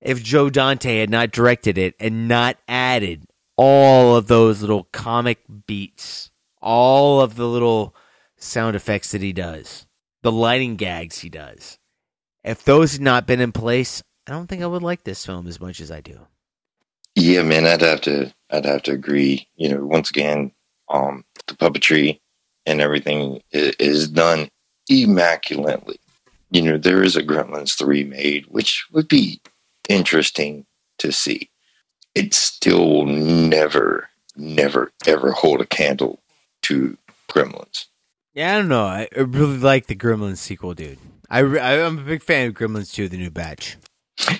[0.00, 3.27] If Joe Dante had not directed it and not added
[3.58, 6.30] all of those little comic beats,
[6.62, 7.94] all of the little
[8.38, 9.86] sound effects that he does,
[10.22, 11.78] the lighting gags he does,
[12.44, 15.46] if those had not been in place, I don't think I would like this film
[15.48, 16.20] as much as I do.
[17.16, 19.48] Yeah, man, I'd have to I'd have to agree.
[19.56, 20.52] You know, once again,
[20.88, 22.20] um, the puppetry
[22.64, 24.48] and everything is, is done
[24.88, 25.98] immaculately.
[26.50, 29.40] You know, there is a Gremlins three made, which would be
[29.88, 30.64] interesting
[30.98, 31.50] to see.
[32.18, 36.20] It still will never, never, ever hold a candle
[36.62, 36.96] to
[37.28, 37.86] Gremlins.
[38.34, 38.84] Yeah, I don't know.
[38.84, 40.98] I really like the Gremlins sequel, dude.
[41.30, 43.76] I, I am a big fan of Gremlins 2, the new batch.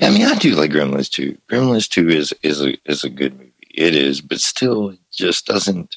[0.01, 1.39] I mean, I do like Gremlins two.
[1.51, 3.53] Gremlins two is is a is a good movie.
[3.75, 5.97] It is, but still, it just doesn't.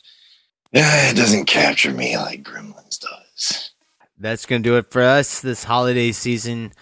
[0.71, 3.71] Yeah, it doesn't capture me like Gremlins does.
[4.17, 6.73] That's going to do it for us this holiday season.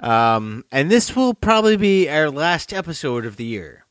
[0.00, 3.86] Um, and this will probably be our last episode of the year.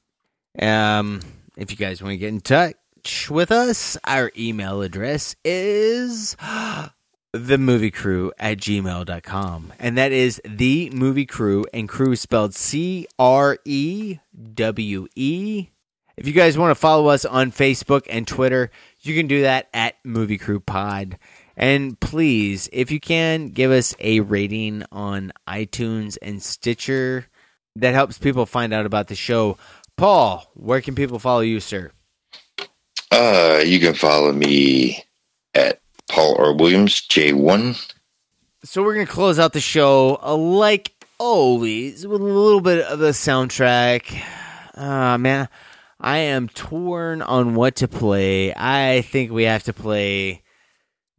[0.59, 1.21] Um,
[1.57, 6.35] if you guys want to get in touch with us, our email address is
[7.33, 9.73] the movie crew at gmail.com.
[9.79, 14.17] And that is the movie crew and crew spelled C R E
[14.53, 15.67] W E.
[16.17, 18.69] If you guys want to follow us on Facebook and Twitter,
[18.99, 21.17] you can do that at Movie Crew Pod.
[21.55, 27.27] And please, if you can, give us a rating on iTunes and Stitcher.
[27.77, 29.57] That helps people find out about the show.
[30.01, 31.91] Paul, where can people follow you, sir?
[33.11, 35.03] Uh, you can follow me
[35.53, 35.79] at
[36.09, 36.55] Paul R.
[36.55, 37.75] Williams J one.
[38.63, 42.83] So we're going to close out the show uh, like always with a little bit
[42.83, 44.19] of the soundtrack.
[44.73, 45.47] Uh, man,
[45.99, 48.55] I am torn on what to play.
[48.55, 50.41] I think we have to play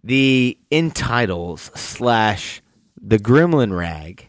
[0.03, 2.61] the End Titles slash
[3.01, 4.29] the Gremlin Rag,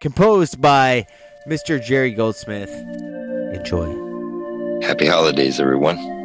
[0.00, 1.06] composed by
[1.46, 1.80] Mr.
[1.80, 2.72] Jerry Goldsmith.
[3.58, 3.90] Enjoy.
[4.82, 6.17] Happy holidays, everyone.